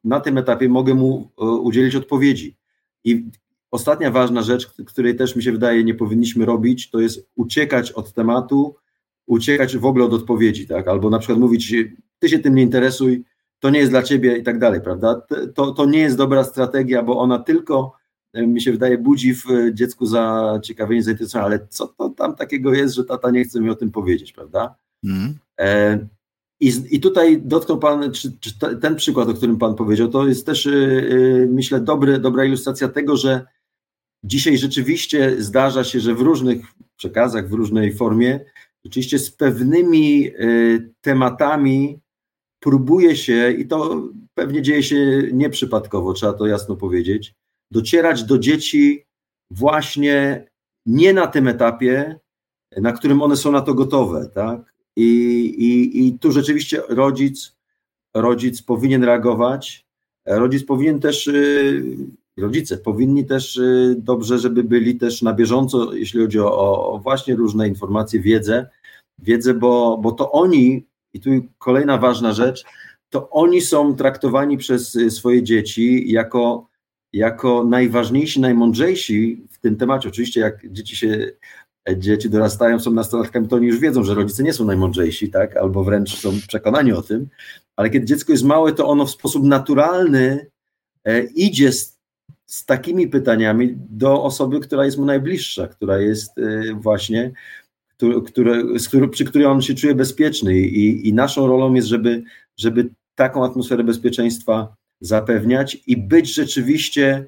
na 0.05 0.21
tym 0.21 0.39
etapie 0.39 0.69
mogę 0.69 0.95
mu 0.95 1.31
e, 1.39 1.45
udzielić 1.45 1.95
odpowiedzi. 1.95 2.57
I 3.05 3.25
ostatnia 3.71 4.11
ważna 4.11 4.43
rzecz, 4.43 4.67
której 4.87 5.17
też 5.17 5.37
mi 5.37 5.43
się 5.43 5.53
wydaje 5.53 5.85
nie 5.85 5.95
powinniśmy 5.95 6.45
robić, 6.45 6.91
to 6.91 7.01
jest 7.01 7.29
uciekać 7.37 7.93
od 7.93 8.13
tematu, 8.13 8.77
uciekać 9.27 9.77
w 9.77 9.85
ogóle 9.85 10.05
od 10.05 10.13
odpowiedzi, 10.13 10.67
tak? 10.67 10.89
Albo 10.89 11.11
na 11.11 11.19
przykład 11.19 11.39
mówić, 11.39 11.75
ty 12.19 12.29
się 12.29 12.39
tym 12.39 12.55
nie 12.55 12.63
interesuj, 12.63 13.25
to 13.61 13.71
nie 13.71 13.79
jest 13.79 13.93
dla 13.93 14.03
ciebie 14.03 14.39
i 14.39 14.43
tak 14.43 14.59
dalej, 14.59 14.81
prawda? 14.81 15.23
To, 15.55 15.73
to 15.73 15.87
nie 15.87 15.99
jest 15.99 16.17
dobra 16.17 16.45
strategia, 16.45 17.03
bo 17.03 17.19
ona 17.19 17.39
tylko, 17.39 17.93
e, 18.33 18.47
mi 18.47 18.61
się 18.61 18.73
wydaje, 18.73 18.99
budzi 18.99 19.35
w 19.35 19.45
dziecku 19.73 20.07
zaciekawienie, 20.07 21.03
zainteresowanie, 21.03 21.47
ale 21.47 21.67
co 21.69 21.87
to 21.87 22.09
tam 22.09 22.37
takiego 22.37 22.75
jest, 22.75 22.95
że 22.95 23.05
tata 23.05 23.31
nie 23.31 23.45
chce 23.45 23.61
mi 23.61 23.71
o 23.71 23.75
tym 23.75 23.91
powiedzieć, 23.91 24.33
prawda? 24.33 24.75
Mm. 25.05 25.39
E, 25.61 25.99
i, 26.61 26.73
I 26.91 27.01
tutaj 27.01 27.43
dotknął 27.43 27.79
Pan, 27.79 28.13
czy, 28.13 28.33
czy, 28.41 28.59
ten 28.81 28.97
przykład, 28.97 29.29
o 29.29 29.35
którym 29.35 29.59
Pan 29.59 29.75
powiedział, 29.75 30.09
to 30.09 30.29
jest 30.29 30.47
też, 30.47 30.65
yy, 30.67 31.49
myślę, 31.51 31.81
dobry, 31.81 32.19
dobra 32.19 32.45
ilustracja 32.45 32.89
tego, 32.89 33.17
że 33.17 33.47
dzisiaj 34.25 34.59
rzeczywiście 34.59 35.43
zdarza 35.43 35.85
się, 35.85 36.01
że 36.01 36.15
w 36.15 36.21
różnych 36.21 36.67
przekazach, 36.97 37.49
w 37.49 37.53
różnej 37.53 37.95
formie, 37.95 38.41
rzeczywiście 38.85 39.19
z 39.19 39.31
pewnymi 39.31 40.21
yy, 40.21 40.93
tematami 41.01 41.99
próbuje 42.61 43.17
się, 43.17 43.53
i 43.53 43.67
to 43.67 44.09
pewnie 44.35 44.63
dzieje 44.63 44.83
się 44.83 45.23
nieprzypadkowo, 45.33 46.13
trzeba 46.13 46.33
to 46.33 46.47
jasno 46.47 46.77
powiedzieć, 46.77 47.35
docierać 47.71 48.25
do 48.25 48.39
dzieci 48.39 49.05
właśnie 49.51 50.47
nie 50.87 51.13
na 51.13 51.27
tym 51.27 51.49
etapie, 51.49 52.21
na 52.77 52.93
którym 52.93 53.23
one 53.23 53.37
są 53.37 53.53
na 53.53 53.61
to 53.61 53.75
gotowe, 53.75 54.31
tak? 54.35 54.75
I, 54.97 55.05
i, 55.59 56.07
I 56.07 56.19
tu 56.19 56.33
rzeczywiście 56.33 56.83
rodzic, 56.89 57.57
rodzic 58.15 58.63
powinien 58.63 59.05
reagować. 59.05 59.87
Rodzic 60.27 60.65
powinien 60.65 61.01
też, 61.01 61.27
y, 61.27 61.97
rodzice 62.41 62.79
powinni 62.79 63.25
też 63.25 63.57
y, 63.57 63.97
dobrze, 63.99 64.39
żeby 64.39 64.65
byli 64.65 64.97
też 64.97 65.23
na 65.23 65.35
bieżąco, 65.35 65.95
jeśli 65.95 66.21
chodzi 66.21 66.41
o, 66.41 66.93
o 66.93 66.99
właśnie 66.99 67.37
różne 67.37 67.69
informacje, 67.69 68.21
wiedzę, 68.21 68.67
wiedzę, 69.19 69.55
bo, 69.55 69.99
bo 70.03 70.13
to 70.13 70.33
oni, 70.33 70.87
i 71.15 71.21
tu 71.21 71.31
kolejna 71.59 71.99
ważna 71.99 72.33
rzecz, 72.33 72.65
to 73.11 73.31
oni 73.31 73.61
są 73.61 73.97
traktowani 73.97 74.57
przez 74.59 74.95
y, 74.95 75.11
swoje 75.11 75.43
dzieci 75.43 76.13
jako, 76.13 76.69
jako 77.13 77.65
najważniejsi, 77.65 78.41
najmądrzejsi 78.41 79.45
w 79.51 79.59
tym 79.59 79.77
temacie. 79.77 80.09
Oczywiście, 80.09 80.41
jak 80.41 80.73
dzieci 80.73 80.97
się 80.97 81.33
dzieci 81.97 82.31
dorastają, 82.31 82.81
są 82.81 82.91
nastolatkami, 82.91 83.49
to 83.49 83.57
oni 83.57 83.67
już 83.67 83.79
wiedzą, 83.79 84.05
że 84.05 84.15
rodzice 84.15 84.43
nie 84.43 84.53
są 84.53 84.65
najmądrzejsi, 84.65 85.31
tak? 85.31 85.57
albo 85.57 85.85
wręcz 85.85 86.17
są 86.17 86.33
przekonani 86.49 86.93
o 86.93 87.03
tym, 87.03 87.29
ale 87.77 87.91
kiedy 87.91 88.07
dziecko 88.07 88.33
jest 88.33 88.45
małe, 88.45 88.73
to 88.73 88.89
ono 88.89 89.07
w 89.07 89.11
sposób 89.11 89.45
naturalny 89.45 90.47
e, 91.05 91.23
idzie 91.23 91.73
z, 91.73 91.98
z 92.49 92.65
takimi 92.65 93.09
pytaniami 93.09 93.75
do 93.91 94.23
osoby, 94.23 94.61
która 94.61 94.85
jest 94.85 94.99
mu 94.99 95.05
najbliższa, 95.05 95.69
która 95.69 95.99
jest 95.99 96.39
e, 96.39 96.75
właśnie, 96.75 97.33
które, 98.27 98.63
przy 99.11 99.25
której 99.25 99.47
on 99.47 99.63
się 99.63 99.75
czuje 99.75 99.95
bezpieczny 99.95 100.59
i, 100.59 101.09
i 101.09 101.13
naszą 101.13 101.47
rolą 101.47 101.75
jest, 101.75 101.89
żeby, 101.89 102.23
żeby 102.57 102.91
taką 103.15 103.45
atmosferę 103.45 103.85
bezpieczeństwa 103.85 104.77
zapewniać 105.01 105.83
i 105.87 105.97
być 105.97 106.35
rzeczywiście 106.35 107.27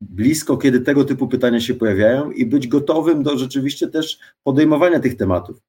blisko, 0.00 0.56
kiedy 0.56 0.80
tego 0.80 1.04
typu 1.04 1.28
pytania 1.28 1.60
się 1.60 1.74
pojawiają 1.74 2.30
i 2.30 2.46
być 2.46 2.68
gotowym 2.68 3.22
do 3.22 3.38
rzeczywiście 3.38 3.88
też 3.88 4.18
podejmowania 4.42 5.00
tych 5.00 5.16
tematów. 5.16 5.60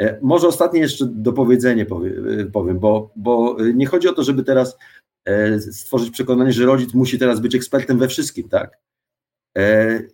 E, 0.00 0.18
może 0.22 0.48
ostatnie 0.48 0.80
jeszcze 0.80 1.06
dopowiedzenie 1.10 1.86
e, 2.40 2.44
powiem, 2.44 2.78
bo, 2.78 3.10
bo 3.16 3.56
nie 3.74 3.86
chodzi 3.86 4.08
o 4.08 4.12
to, 4.12 4.22
żeby 4.24 4.44
teraz 4.44 4.78
stworzyć 5.70 6.10
przekonanie, 6.10 6.52
że 6.52 6.66
rodzic 6.66 6.94
musi 6.94 7.18
teraz 7.18 7.40
być 7.40 7.54
ekspertem 7.54 7.98
we 7.98 8.08
wszystkim, 8.08 8.48
tak? 8.48 8.78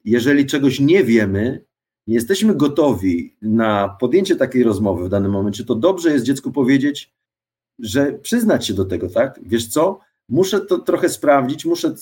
Jeżeli 0.05 0.47
czegoś 0.47 0.81
nie 0.81 1.05
wiemy, 1.05 1.65
nie 2.07 2.15
jesteśmy 2.15 2.55
gotowi 2.55 3.37
na 3.43 3.97
podjęcie 4.01 4.37
takiej 4.37 4.63
rozmowy 4.63 5.05
w 5.05 5.09
danym 5.09 5.33
momencie, 5.33 5.65
to 5.65 5.75
dobrze 5.75 6.11
jest 6.11 6.25
dziecku 6.25 6.53
powiedzieć, 6.53 7.13
że 7.79 8.13
przyznać 8.13 8.67
się 8.67 8.75
do 8.75 8.85
tego, 8.85 9.09
tak? 9.09 9.41
Wiesz 9.43 9.67
co? 9.67 10.01
muszę 10.31 10.61
to 10.61 10.79
trochę 10.79 11.09
sprawdzić, 11.09 11.65
muszę 11.65 11.95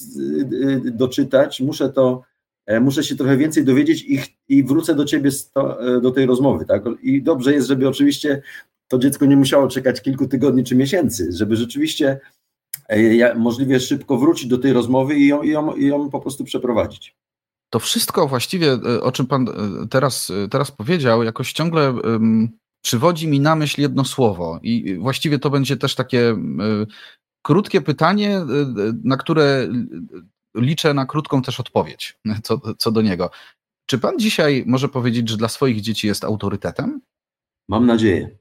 y, 0.53 0.91
doczytać, 0.91 1.61
muszę 1.61 1.89
to, 1.89 2.23
e, 2.67 2.81
muszę 2.81 3.05
się 3.05 3.17
trochę 3.17 3.37
więcej 3.37 3.65
dowiedzieć 3.65 4.05
i, 4.09 4.21
i 4.49 4.65
wrócę 4.65 4.95
do 4.95 5.05
ciebie 5.05 5.31
e, 5.57 6.01
do 6.01 6.11
tej 6.11 6.27
rozmowy, 6.27 6.65
tak? 6.65 6.85
I 7.03 7.23
dobrze 7.23 7.53
jest, 7.53 7.69
żeby 7.69 7.89
oczywiście 7.89 8.43
to 8.89 8.99
dziecko 8.99 9.27
nie 9.27 9.37
musiało 9.37 9.69
czekać 9.69 10.03
kilku 10.03 10.29
tygodni 10.29 10.65
czy 10.65 10.77
miesięcy, 10.77 11.33
żeby 11.33 11.57
rzeczywiście 11.57 12.09
e, 12.11 12.21
możliwie 13.37 13.81
szybko 13.81 14.19
wrócić 14.19 14.47
do 14.47 14.59
tej 14.59 14.73
rozmowy 14.73 15.19
i 15.19 15.27
ją, 15.27 15.43
i 15.43 15.49
ją, 15.49 15.75
i 15.75 15.87
ją 15.87 16.11
po 16.11 16.21
prostu 16.21 16.45
przeprowadzić. 16.45 17.17
To 17.71 17.79
wszystko 17.79 18.29
właściwie, 18.29 18.73
o 19.03 19.13
czym 19.13 19.27
Pan 19.27 19.47
teraz, 19.91 20.33
teraz 20.51 20.71
powiedział, 20.71 21.23
jakoś 21.23 21.53
ciągle 21.53 21.93
um, 21.93 22.49
przywodzi 22.85 23.29
mi 23.29 23.41
na 23.41 23.57
myśl 23.57 23.81
jedno 23.81 24.05
słowo. 24.05 24.61
I 24.63 24.99
właściwie 24.99 25.39
to 25.39 25.51
będzie 25.51 25.77
też 25.77 25.95
takie 25.95 26.37
krótkie 27.43 27.81
pytanie, 27.81 28.41
na 29.05 29.17
które 29.17 29.69
liczę 30.57 30.95
na 30.95 31.07
krótką 31.07 31.43
też 31.43 31.61
odpowiedź 31.61 32.19
co, 32.43 32.61
co 32.79 32.93
do 32.93 33.03
niego. 33.03 33.31
Czy 33.87 33.99
pan 33.99 34.19
dzisiaj 34.19 34.65
może 34.67 34.89
powiedzieć, 34.89 35.29
że 35.29 35.37
dla 35.37 35.49
swoich 35.49 35.81
dzieci 35.81 36.07
jest 36.07 36.25
autorytetem? 36.25 37.01
Mam 37.69 37.87
nadzieję. 37.87 38.39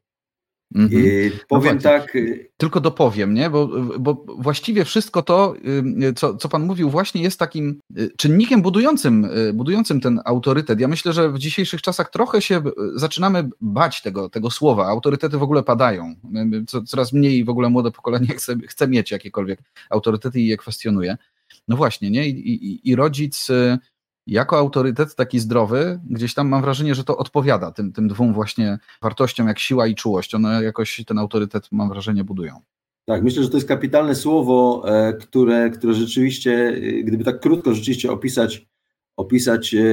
Mhm. 0.75 1.31
powiem 1.47 1.75
no 1.75 1.81
tak. 1.81 2.15
Y, 2.15 2.49
Tylko 2.57 2.81
dopowiem, 2.81 3.33
nie? 3.33 3.49
Bo, 3.49 3.67
bo 3.99 4.25
właściwie 4.37 4.85
wszystko 4.85 5.21
to, 5.21 5.55
y, 6.03 6.13
co, 6.13 6.35
co 6.35 6.49
Pan 6.49 6.65
mówił, 6.65 6.89
właśnie 6.89 7.21
jest 7.21 7.39
takim 7.39 7.79
czynnikiem 8.17 8.61
budującym, 8.61 9.29
budującym 9.53 10.01
ten 10.01 10.21
autorytet. 10.25 10.79
Ja 10.79 10.87
myślę, 10.87 11.13
że 11.13 11.31
w 11.31 11.39
dzisiejszych 11.39 11.81
czasach 11.81 12.09
trochę 12.09 12.41
się 12.41 12.61
zaczynamy 12.95 13.49
bać 13.61 14.01
tego, 14.01 14.29
tego 14.29 14.51
słowa. 14.51 14.87
Autorytety 14.87 15.37
w 15.37 15.43
ogóle 15.43 15.63
padają. 15.63 16.15
Coraz 16.85 17.13
mniej 17.13 17.43
w 17.43 17.49
ogóle 17.49 17.69
młode 17.69 17.91
pokolenie 17.91 18.27
chce, 18.27 18.55
chce 18.67 18.87
mieć 18.87 19.11
jakiekolwiek 19.11 19.59
autorytety 19.89 20.41
i 20.41 20.47
je 20.47 20.57
kwestionuje. 20.57 21.17
No 21.67 21.75
właśnie, 21.77 22.11
nie? 22.11 22.27
I, 22.27 22.53
i, 22.53 22.89
i 22.89 22.95
rodzic 22.95 23.47
jako 24.27 24.57
autorytet 24.57 25.15
taki 25.15 25.39
zdrowy, 25.39 25.99
gdzieś 26.09 26.33
tam 26.33 26.47
mam 26.47 26.61
wrażenie, 26.61 26.95
że 26.95 27.03
to 27.03 27.17
odpowiada 27.17 27.71
tym, 27.71 27.93
tym 27.93 28.07
dwóm 28.07 28.33
właśnie 28.33 28.79
wartościom, 29.01 29.47
jak 29.47 29.59
siła 29.59 29.87
i 29.87 29.95
czułość. 29.95 30.35
One 30.35 30.63
jakoś 30.63 31.03
ten 31.07 31.19
autorytet, 31.19 31.67
mam 31.71 31.89
wrażenie, 31.89 32.23
budują. 32.23 32.61
Tak, 33.05 33.23
myślę, 33.23 33.43
że 33.43 33.49
to 33.49 33.57
jest 33.57 33.67
kapitalne 33.67 34.15
słowo, 34.15 34.83
e, 34.85 35.13
które, 35.13 35.69
które 35.69 35.93
rzeczywiście, 35.93 36.51
e, 36.51 37.03
gdyby 37.03 37.23
tak 37.23 37.39
krótko 37.39 37.73
rzeczywiście 37.73 38.11
opisać, 38.11 38.67
opisać 39.17 39.73
e, 39.73 39.83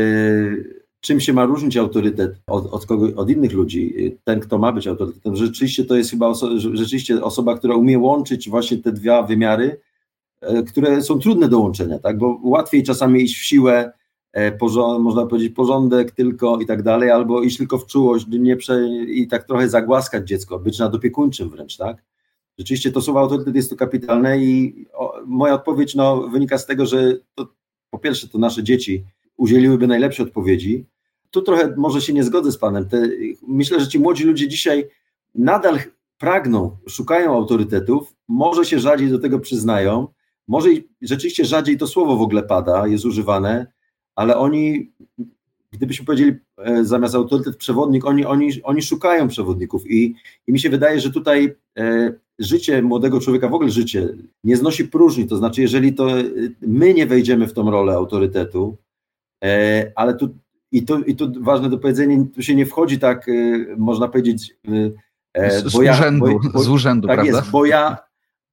czym 1.01 1.21
się 1.21 1.33
ma 1.33 1.45
różnić 1.45 1.77
autorytet 1.77 2.41
od, 2.47 2.67
od, 2.67 2.87
kogo, 2.87 3.09
od 3.17 3.31
innych 3.31 3.53
ludzi, 3.53 3.95
ten, 4.25 4.41
kto 4.41 4.59
ma 4.59 4.73
być 4.73 4.87
autorytetem. 4.87 5.37
Rzeczywiście 5.37 5.85
to 5.85 5.97
jest 5.97 6.11
chyba 6.11 6.27
oso 6.27 6.59
rzeczywiście 6.59 7.23
osoba, 7.25 7.57
która 7.57 7.75
umie 7.77 7.99
łączyć 7.99 8.49
właśnie 8.49 8.79
te 8.79 8.93
dwa 8.93 9.23
wymiary, 9.23 9.81
które 10.67 11.03
są 11.03 11.19
trudne 11.19 11.49
do 11.49 11.59
łączenia, 11.59 11.99
tak? 11.99 12.19
bo 12.19 12.41
łatwiej 12.43 12.83
czasami 12.83 13.23
iść 13.23 13.39
w 13.39 13.45
siłę, 13.45 13.93
porząd, 14.59 15.05
można 15.05 15.27
powiedzieć 15.27 15.55
porządek 15.55 16.11
tylko 16.11 16.59
i 16.59 16.67
tak 16.67 16.83
dalej, 16.83 17.11
albo 17.11 17.43
iść 17.43 17.57
tylko 17.57 17.79
w 17.79 17.87
czułość 17.87 18.27
nie 18.29 18.57
prze, 18.57 18.89
i 18.89 19.29
tak 19.29 19.45
trochę 19.45 19.69
zagłaskać 19.69 20.29
dziecko, 20.29 20.59
być 20.59 20.79
nadopiekuńczym 20.79 21.49
wręcz, 21.49 21.77
tak? 21.77 22.03
Rzeczywiście 22.59 22.93
to 22.93 23.01
słowo 23.01 23.21
autorytet 23.21 23.57
jest 23.57 23.71
to 23.71 23.77
kapitalne 23.77 24.39
i 24.39 24.87
o, 24.93 25.15
moja 25.27 25.55
odpowiedź 25.55 25.95
no, 25.95 26.29
wynika 26.29 26.59
z 26.59 26.67
tego, 26.67 26.87
że 26.87 27.17
to, 27.35 27.49
po 27.91 27.99
pierwsze 27.99 28.29
to 28.29 28.39
nasze 28.39 28.63
dzieci 28.63 29.05
udzieliłyby 29.37 29.87
najlepsze 29.87 30.23
odpowiedzi. 30.23 30.87
Tu 31.31 31.43
trochę 31.43 31.75
może 31.77 32.01
się 32.01 32.13
nie 32.13 32.25
zgodzę 32.25 32.53
z 32.53 32.59
Panem. 32.59 32.89
Te, 32.89 33.09
myślę, 33.49 33.81
że 33.81 33.89
ci 33.89 33.99
młodzi 33.99 34.25
ludzie 34.25 34.49
dzisiaj 34.49 34.89
nadal 35.35 35.79
pragną, 36.19 36.77
szukają 36.89 37.35
autorytetów, 37.35 38.15
może 38.29 38.65
się 38.65 38.79
rzadziej 38.79 39.11
do 39.11 39.19
tego 39.19 39.39
przyznają, 39.39 40.09
może 40.49 40.69
rzeczywiście 41.03 41.45
rzadziej 41.45 41.79
to 41.79 41.87
słowo 41.87 42.17
w 42.17 42.23
ogóle 42.23 42.43
pada, 42.43 42.87
jest 42.87 43.05
używane, 43.05 43.74
ale 44.17 44.37
oni 44.37 44.93
gdybyśmy 45.77 46.07
powiedzieli 46.07 46.33
e, 46.59 46.85
zamiast 46.85 47.15
autorytet 47.15 47.57
przewodnik, 47.57 48.07
oni, 48.07 48.25
oni, 48.25 48.63
oni 48.63 48.83
szukają 48.83 49.29
przewodników 49.29 49.91
i, 49.91 50.15
i 50.47 50.53
mi 50.53 50.61
się 50.61 50.71
wydaje, 50.71 51.01
że 51.01 51.11
tutaj 51.11 51.55
e, 51.79 52.13
życie 52.39 52.83
młodego 52.83 53.21
człowieka, 53.21 53.49
w 53.49 53.55
ogóle 53.55 53.71
życie, 53.71 54.09
nie 54.45 54.57
znosi 54.57 54.85
próżni, 54.85 55.27
to 55.27 55.37
znaczy 55.37 55.63
jeżeli 55.63 55.95
to 55.95 56.21
e, 56.21 56.25
my 56.63 56.95
nie 56.95 57.07
wejdziemy 57.07 57.47
w 57.47 57.53
tą 57.53 57.71
rolę 57.71 57.93
autorytetu, 57.93 58.77
ale 59.95 60.15
tu 60.15 60.29
i 60.73 60.83
to, 60.83 60.99
i 60.99 61.17
to 61.17 61.29
ważne 61.41 61.71
do 61.71 61.79
powiedzenia, 61.79 62.25
tu 62.35 62.43
się 62.43 62.55
nie 62.55 62.67
wchodzi 62.67 62.99
tak, 62.99 63.31
można 63.77 64.09
powiedzieć, 64.09 64.57
z, 65.51 65.73
z 65.73 65.83
ja, 65.83 65.93
urzędu, 65.93 66.41
bo, 66.53 66.63
z 66.63 66.69
urzędu, 66.69 67.09
tak 67.09 67.17
prawda? 67.17 67.39
jest, 67.39 67.51
bo 67.51 67.65
ja, 67.65 67.97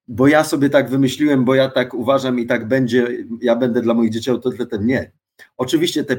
bo 0.07 0.27
ja 0.27 0.43
sobie 0.43 0.69
tak 0.69 0.89
wymyśliłem, 0.89 1.45
bo 1.45 1.55
ja 1.55 1.69
tak 1.69 1.93
uważam 1.93 2.39
i 2.39 2.45
tak 2.45 2.67
będzie, 2.67 3.07
ja 3.41 3.55
będę 3.55 3.81
dla 3.81 3.93
moich 3.93 4.11
dzieci 4.11 4.29
autorytetem. 4.29 4.87
Nie. 4.87 5.11
Oczywiście 5.57 6.03
te, 6.03 6.17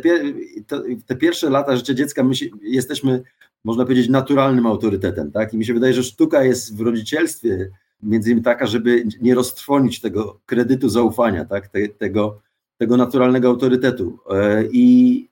te, 0.66 0.82
te 1.06 1.16
pierwsze 1.16 1.50
lata 1.50 1.76
życia 1.76 1.94
dziecka 1.94 2.24
my 2.24 2.34
się, 2.34 2.46
jesteśmy, 2.62 3.22
można 3.64 3.84
powiedzieć, 3.84 4.08
naturalnym 4.08 4.66
autorytetem, 4.66 5.32
tak? 5.32 5.54
I 5.54 5.58
mi 5.58 5.64
się 5.64 5.74
wydaje, 5.74 5.94
że 5.94 6.02
sztuka 6.02 6.44
jest 6.44 6.76
w 6.76 6.80
rodzicielstwie 6.80 7.70
między 8.02 8.30
innymi 8.30 8.44
taka, 8.44 8.66
żeby 8.66 9.04
nie 9.20 9.34
roztrwonić 9.34 10.00
tego 10.00 10.40
kredytu 10.46 10.88
zaufania, 10.88 11.44
tak? 11.44 11.68
Te, 11.68 11.88
tego, 11.88 12.40
tego 12.78 12.96
naturalnego 12.96 13.48
autorytetu. 13.48 14.18
E, 14.30 14.64
I, 14.72 15.28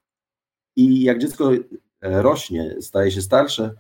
I 0.77 1.03
jak 1.03 1.19
dziecko 1.19 1.51
rośnie, 2.03 2.77
staje 2.81 3.11
się 3.11 3.23
starsze, 3.23 3.75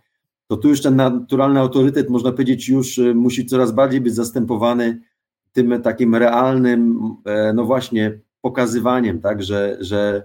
to 0.47 0.57
tu 0.57 0.69
już 0.69 0.83
ten 0.83 0.97
naturalny 0.97 1.61
autorytet, 1.61 2.11
można 2.11 2.33
powiedzieć, 2.33 2.69
już 2.69 2.99
e, 2.99 3.15
musi 3.15 3.47
coraz 3.47 3.73
bardziej 3.73 4.01
być 4.01 4.15
zastępowany 4.15 5.01
tym 5.53 5.83
takim 5.83 6.15
realnym, 6.15 7.01
e, 7.25 7.53
no 7.53 7.65
właśnie, 7.65 8.19
pokazywaniem, 8.41 9.21
tak, 9.21 9.43
że, 9.43 9.77
że, 9.81 10.23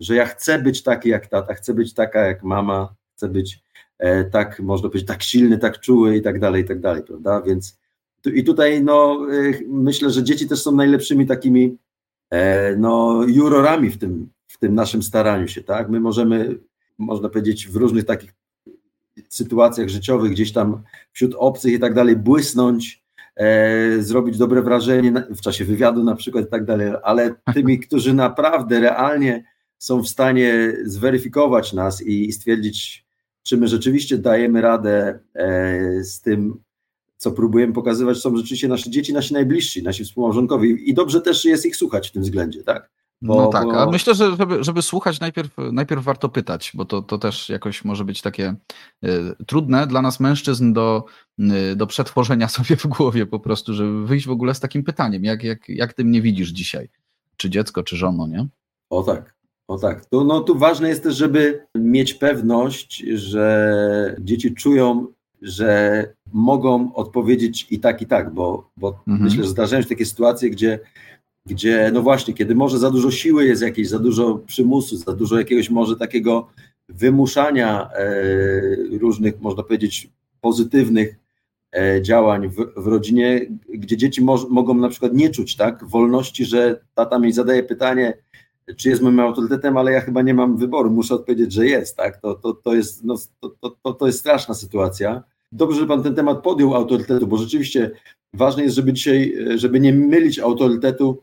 że 0.00 0.14
ja 0.14 0.26
chcę 0.26 0.62
być 0.62 0.82
taki 0.82 1.08
jak 1.08 1.26
tata, 1.26 1.54
chcę 1.54 1.74
być 1.74 1.94
taka 1.94 2.20
jak 2.20 2.42
mama, 2.42 2.94
chcę 3.16 3.28
być 3.28 3.60
e, 3.98 4.24
tak, 4.24 4.60
można 4.60 4.88
powiedzieć, 4.88 5.08
tak 5.08 5.22
silny, 5.22 5.58
tak 5.58 5.80
czuły 5.80 6.16
i 6.16 6.22
tak 6.22 6.40
dalej, 6.40 6.62
i 6.62 6.66
tak 6.66 6.80
dalej, 6.80 7.02
prawda? 7.02 7.42
Więc 7.42 7.78
tu, 8.22 8.30
i 8.30 8.44
tutaj 8.44 8.82
no, 8.82 9.26
e, 9.32 9.52
myślę, 9.68 10.10
że 10.10 10.22
dzieci 10.22 10.48
też 10.48 10.62
są 10.62 10.72
najlepszymi 10.72 11.26
takimi 11.26 11.76
e, 12.30 12.76
no, 12.76 13.22
jurorami 13.28 13.90
w 13.90 13.98
tym, 13.98 14.28
w 14.48 14.58
tym 14.58 14.74
naszym 14.74 15.02
staraniu 15.02 15.48
się, 15.48 15.62
tak? 15.62 15.88
My 15.88 16.00
możemy, 16.00 16.58
można 16.98 17.28
powiedzieć, 17.28 17.68
w 17.68 17.76
różnych 17.76 18.04
takich 18.04 18.34
sytuacjach 19.28 19.88
życiowych, 19.88 20.32
gdzieś 20.32 20.52
tam 20.52 20.82
wśród 21.12 21.34
obcych 21.38 21.72
i 21.72 21.78
tak 21.78 21.94
dalej, 21.94 22.16
błysnąć, 22.16 23.02
zrobić 23.98 24.38
dobre 24.38 24.62
wrażenie 24.62 25.12
w 25.30 25.40
czasie 25.40 25.64
wywiadu 25.64 26.04
na 26.04 26.14
przykład 26.14 26.44
i 26.44 26.48
tak 26.48 26.64
dalej, 26.64 26.92
ale 27.02 27.34
tymi, 27.54 27.78
którzy 27.86 28.14
naprawdę 28.14 28.80
realnie 28.80 29.44
są 29.78 30.02
w 30.02 30.08
stanie 30.08 30.72
zweryfikować 30.84 31.72
nas 31.72 32.02
i, 32.02 32.28
i 32.28 32.32
stwierdzić, 32.32 33.06
czy 33.42 33.56
my 33.56 33.68
rzeczywiście 33.68 34.18
dajemy 34.18 34.60
radę 34.60 35.18
e, 35.34 36.04
z 36.04 36.20
tym, 36.20 36.60
co 37.16 37.32
próbujemy 37.32 37.72
pokazywać, 37.72 38.18
są 38.18 38.36
rzeczywiście 38.36 38.68
nasze 38.68 38.90
dzieci, 38.90 39.12
nasi 39.12 39.34
najbliżsi, 39.34 39.82
nasi 39.82 40.04
współmałżonkowie 40.04 40.70
i 40.70 40.94
dobrze 40.94 41.20
też 41.20 41.44
jest 41.44 41.66
ich 41.66 41.76
słuchać 41.76 42.08
w 42.08 42.12
tym 42.12 42.22
względzie, 42.22 42.64
tak? 42.64 42.90
Bo, 43.22 43.36
no 43.36 43.48
tak, 43.48 43.64
bo... 43.64 43.82
a 43.82 43.90
myślę, 43.90 44.14
że 44.14 44.36
żeby, 44.36 44.64
żeby 44.64 44.82
słuchać, 44.82 45.20
najpierw, 45.20 45.50
najpierw 45.72 46.04
warto 46.04 46.28
pytać, 46.28 46.72
bo 46.74 46.84
to, 46.84 47.02
to 47.02 47.18
też 47.18 47.48
jakoś 47.48 47.84
może 47.84 48.04
być 48.04 48.22
takie 48.22 48.54
y, 49.04 49.08
trudne 49.46 49.86
dla 49.86 50.02
nas 50.02 50.20
mężczyzn 50.20 50.72
do, 50.72 51.04
y, 51.38 51.76
do 51.76 51.86
przetworzenia 51.86 52.48
sobie 52.58 52.76
w 52.76 52.86
głowie 52.86 53.26
po 53.26 53.40
prostu, 53.40 53.74
żeby 53.74 54.06
wyjść 54.06 54.26
w 54.26 54.30
ogóle 54.30 54.54
z 54.54 54.60
takim 54.60 54.84
pytaniem, 54.84 55.24
jak, 55.24 55.42
jak, 55.44 55.68
jak 55.68 55.94
ty 55.94 56.04
mnie 56.04 56.22
widzisz 56.22 56.48
dzisiaj? 56.48 56.88
Czy 57.36 57.50
dziecko, 57.50 57.82
czy 57.82 57.96
żono, 57.96 58.26
nie? 58.26 58.46
O 58.90 59.02
tak, 59.02 59.34
o 59.68 59.78
tak. 59.78 60.06
To, 60.06 60.24
no, 60.24 60.40
tu 60.40 60.58
ważne 60.58 60.88
jest 60.88 61.02
też, 61.02 61.16
żeby 61.16 61.66
mieć 61.74 62.14
pewność, 62.14 63.04
że 63.14 64.16
dzieci 64.20 64.54
czują, 64.54 65.06
że 65.42 66.04
mogą 66.32 66.94
odpowiedzieć 66.94 67.66
i 67.70 67.80
tak, 67.80 68.02
i 68.02 68.06
tak, 68.06 68.34
bo, 68.34 68.70
bo 68.76 68.88
mhm. 68.88 69.22
myślę, 69.22 69.44
że 69.44 69.50
zdarzają 69.50 69.82
się 69.82 69.88
takie 69.88 70.06
sytuacje, 70.06 70.50
gdzie 70.50 70.78
gdzie 71.48 71.90
no 71.94 72.02
właśnie, 72.02 72.34
kiedy 72.34 72.54
może 72.54 72.78
za 72.78 72.90
dużo 72.90 73.10
siły 73.10 73.44
jest 73.46 73.62
jakieś, 73.62 73.88
za 73.88 73.98
dużo 73.98 74.34
przymusu, 74.46 74.96
za 74.96 75.12
dużo 75.12 75.38
jakiegoś 75.38 75.70
może 75.70 75.96
takiego 75.96 76.48
wymuszania 76.88 77.90
e, 77.92 78.98
różnych, 78.98 79.40
można 79.40 79.62
powiedzieć, 79.62 80.10
pozytywnych 80.40 81.16
e, 81.72 82.02
działań 82.02 82.48
w, 82.48 82.82
w, 82.82 82.86
rodzinie, 82.86 83.46
gdzie 83.68 83.96
dzieci 83.96 84.24
mo 84.24 84.46
mogą 84.50 84.74
na 84.74 84.88
przykład 84.88 85.14
nie 85.14 85.30
czuć 85.30 85.56
tak 85.56 85.84
wolności, 85.84 86.44
że 86.44 86.80
tata 86.94 87.18
mi 87.18 87.32
zadaje 87.32 87.62
pytanie, 87.62 88.14
czy 88.76 88.88
jest 88.88 89.02
moim 89.02 89.20
autorytetem, 89.20 89.76
ale 89.76 89.92
ja 89.92 90.00
chyba 90.00 90.22
nie 90.22 90.34
mam 90.34 90.56
wyboru, 90.56 90.90
muszę 90.90 91.14
odpowiedzieć, 91.14 91.52
że 91.52 91.66
jest, 91.66 91.96
tak? 91.96 92.20
To, 92.20 92.34
to, 92.34 92.52
to, 92.52 92.74
jest, 92.74 93.04
no, 93.04 93.14
to, 93.40 93.76
to, 93.82 93.92
to 93.92 94.06
jest 94.06 94.18
straszna 94.18 94.54
sytuacja. 94.54 95.22
Dobrze, 95.52 95.80
że 95.80 95.86
Pan 95.86 96.02
ten 96.02 96.14
temat 96.14 96.42
podjął 96.42 96.74
autorytetu, 96.74 97.26
bo 97.26 97.36
rzeczywiście 97.36 97.90
ważne 98.34 98.62
jest, 98.62 98.76
żeby 98.76 98.92
dzisiaj, 98.92 99.34
żeby 99.56 99.80
nie 99.80 99.92
mylić 99.92 100.38
autorytetu 100.38 101.22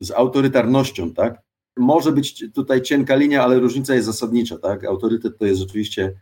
z 0.00 0.10
autorytarnością, 0.10 1.14
tak? 1.14 1.42
Może 1.76 2.12
być 2.12 2.44
tutaj 2.54 2.82
cienka 2.82 3.16
linia, 3.16 3.44
ale 3.44 3.58
różnica 3.58 3.94
jest 3.94 4.06
zasadnicza, 4.06 4.58
tak? 4.58 4.84
Autorytet 4.84 5.38
to 5.38 5.46
jest 5.46 5.60
rzeczywiście 5.60 6.14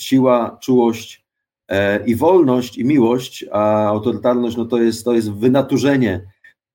siła, 0.00 0.58
czułość 0.62 1.24
e, 1.68 2.06
i 2.06 2.16
wolność 2.16 2.78
i 2.78 2.84
miłość, 2.84 3.44
a 3.52 3.86
autorytarność 3.86 4.56
no 4.56 4.64
to 4.64 4.82
jest, 4.82 5.04
to 5.04 5.12
jest 5.12 5.32
wynaturzenie 5.32 6.26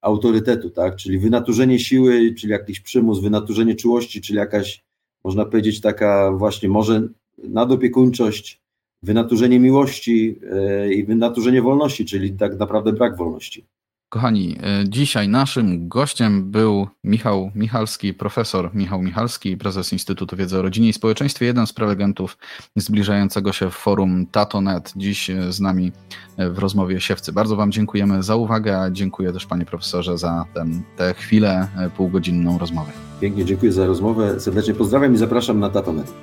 autorytetu, 0.01 0.69
tak? 0.69 0.95
Czyli 0.95 1.19
wynaturzenie 1.19 1.79
siły, 1.79 2.33
czyli 2.33 2.51
jakiś 2.51 2.79
przymus, 2.79 3.19
wynaturzenie 3.19 3.75
czułości, 3.75 4.21
czyli 4.21 4.37
jakaś, 4.37 4.83
można 5.23 5.45
powiedzieć, 5.45 5.81
taka 5.81 6.31
właśnie 6.31 6.69
może 6.69 7.07
nadopiekuńczość, 7.37 8.61
wynaturzenie 9.03 9.59
miłości 9.59 10.39
e, 10.51 10.93
i 10.93 11.05
wynaturzenie 11.05 11.61
wolności, 11.61 12.05
czyli 12.05 12.33
tak 12.33 12.59
naprawdę 12.59 12.93
brak 12.93 13.17
wolności. 13.17 13.65
Kochani, 14.09 14.57
e, 14.63 14.89
dzisiaj 14.89 15.29
naszym 15.29 15.87
gościem 15.87 16.51
był 16.51 16.87
Michał 17.03 17.51
Michalski, 17.55 18.13
profesor 18.13 18.69
Michał 18.73 19.01
Michalski, 19.01 19.57
prezes 19.57 19.93
Instytutu 19.93 20.35
Wiedzy 20.35 20.59
o 20.59 20.61
Rodzinie 20.61 20.89
i 20.89 20.93
Społeczeństwie, 20.93 21.45
jeden 21.45 21.67
z 21.67 21.73
prelegentów 21.73 22.37
zbliżającego 22.75 23.53
się 23.53 23.69
forum 23.69 24.25
Tatonet. 24.31 24.93
Dziś 24.95 25.29
e, 25.29 25.51
z 25.51 25.59
nami 25.59 25.91
e, 26.37 26.49
w 26.49 26.59
rozmowie 26.59 27.01
Siewcy. 27.01 27.33
Bardzo 27.33 27.55
Wam 27.55 27.71
dziękujemy 27.71 28.23
za 28.23 28.35
uwagę, 28.35 28.81
a 28.81 28.91
dziękuję 28.91 29.33
też 29.33 29.45
Panie 29.45 29.65
Profesorze 29.65 30.17
za 30.17 30.45
tę 30.97 31.13
chwilę, 31.13 31.67
półgodzinną 31.97 32.57
rozmowę. 32.57 32.91
Pięknie 33.21 33.45
dziękuję 33.45 33.71
za 33.71 33.85
rozmowę, 33.85 34.39
serdecznie 34.39 34.73
pozdrawiam 34.73 35.13
i 35.13 35.17
zapraszam 35.17 35.59
na 35.59 35.69
Tatonet. 35.69 36.13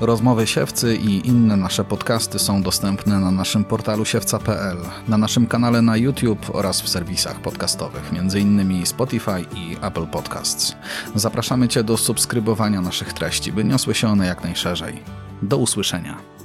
Rozmowy 0.00 0.46
Siewcy 0.46 0.96
i 0.96 1.28
inne 1.28 1.56
nasze 1.56 1.84
podcasty 1.84 2.38
są 2.38 2.62
dostępne 2.62 3.20
na 3.20 3.30
naszym 3.30 3.64
portalu 3.64 4.04
siewca.pl, 4.04 4.76
na 5.08 5.18
naszym 5.18 5.46
kanale 5.46 5.82
na 5.82 5.96
YouTube 5.96 6.50
oraz 6.52 6.82
w 6.82 6.88
serwisach 6.88 7.40
podcastowych, 7.40 8.12
m.in. 8.12 8.86
Spotify 8.86 9.40
i 9.56 9.76
Apple 9.82 10.06
Podcasts. 10.06 10.76
Zapraszamy 11.14 11.68
Cię 11.68 11.84
do 11.84 11.96
subskrybowania 11.96 12.80
naszych 12.80 13.12
treści, 13.12 13.52
by 13.52 13.64
niosły 13.64 13.94
się 13.94 14.08
one 14.08 14.26
jak 14.26 14.44
najszerzej. 14.44 15.02
Do 15.42 15.56
usłyszenia. 15.56 16.43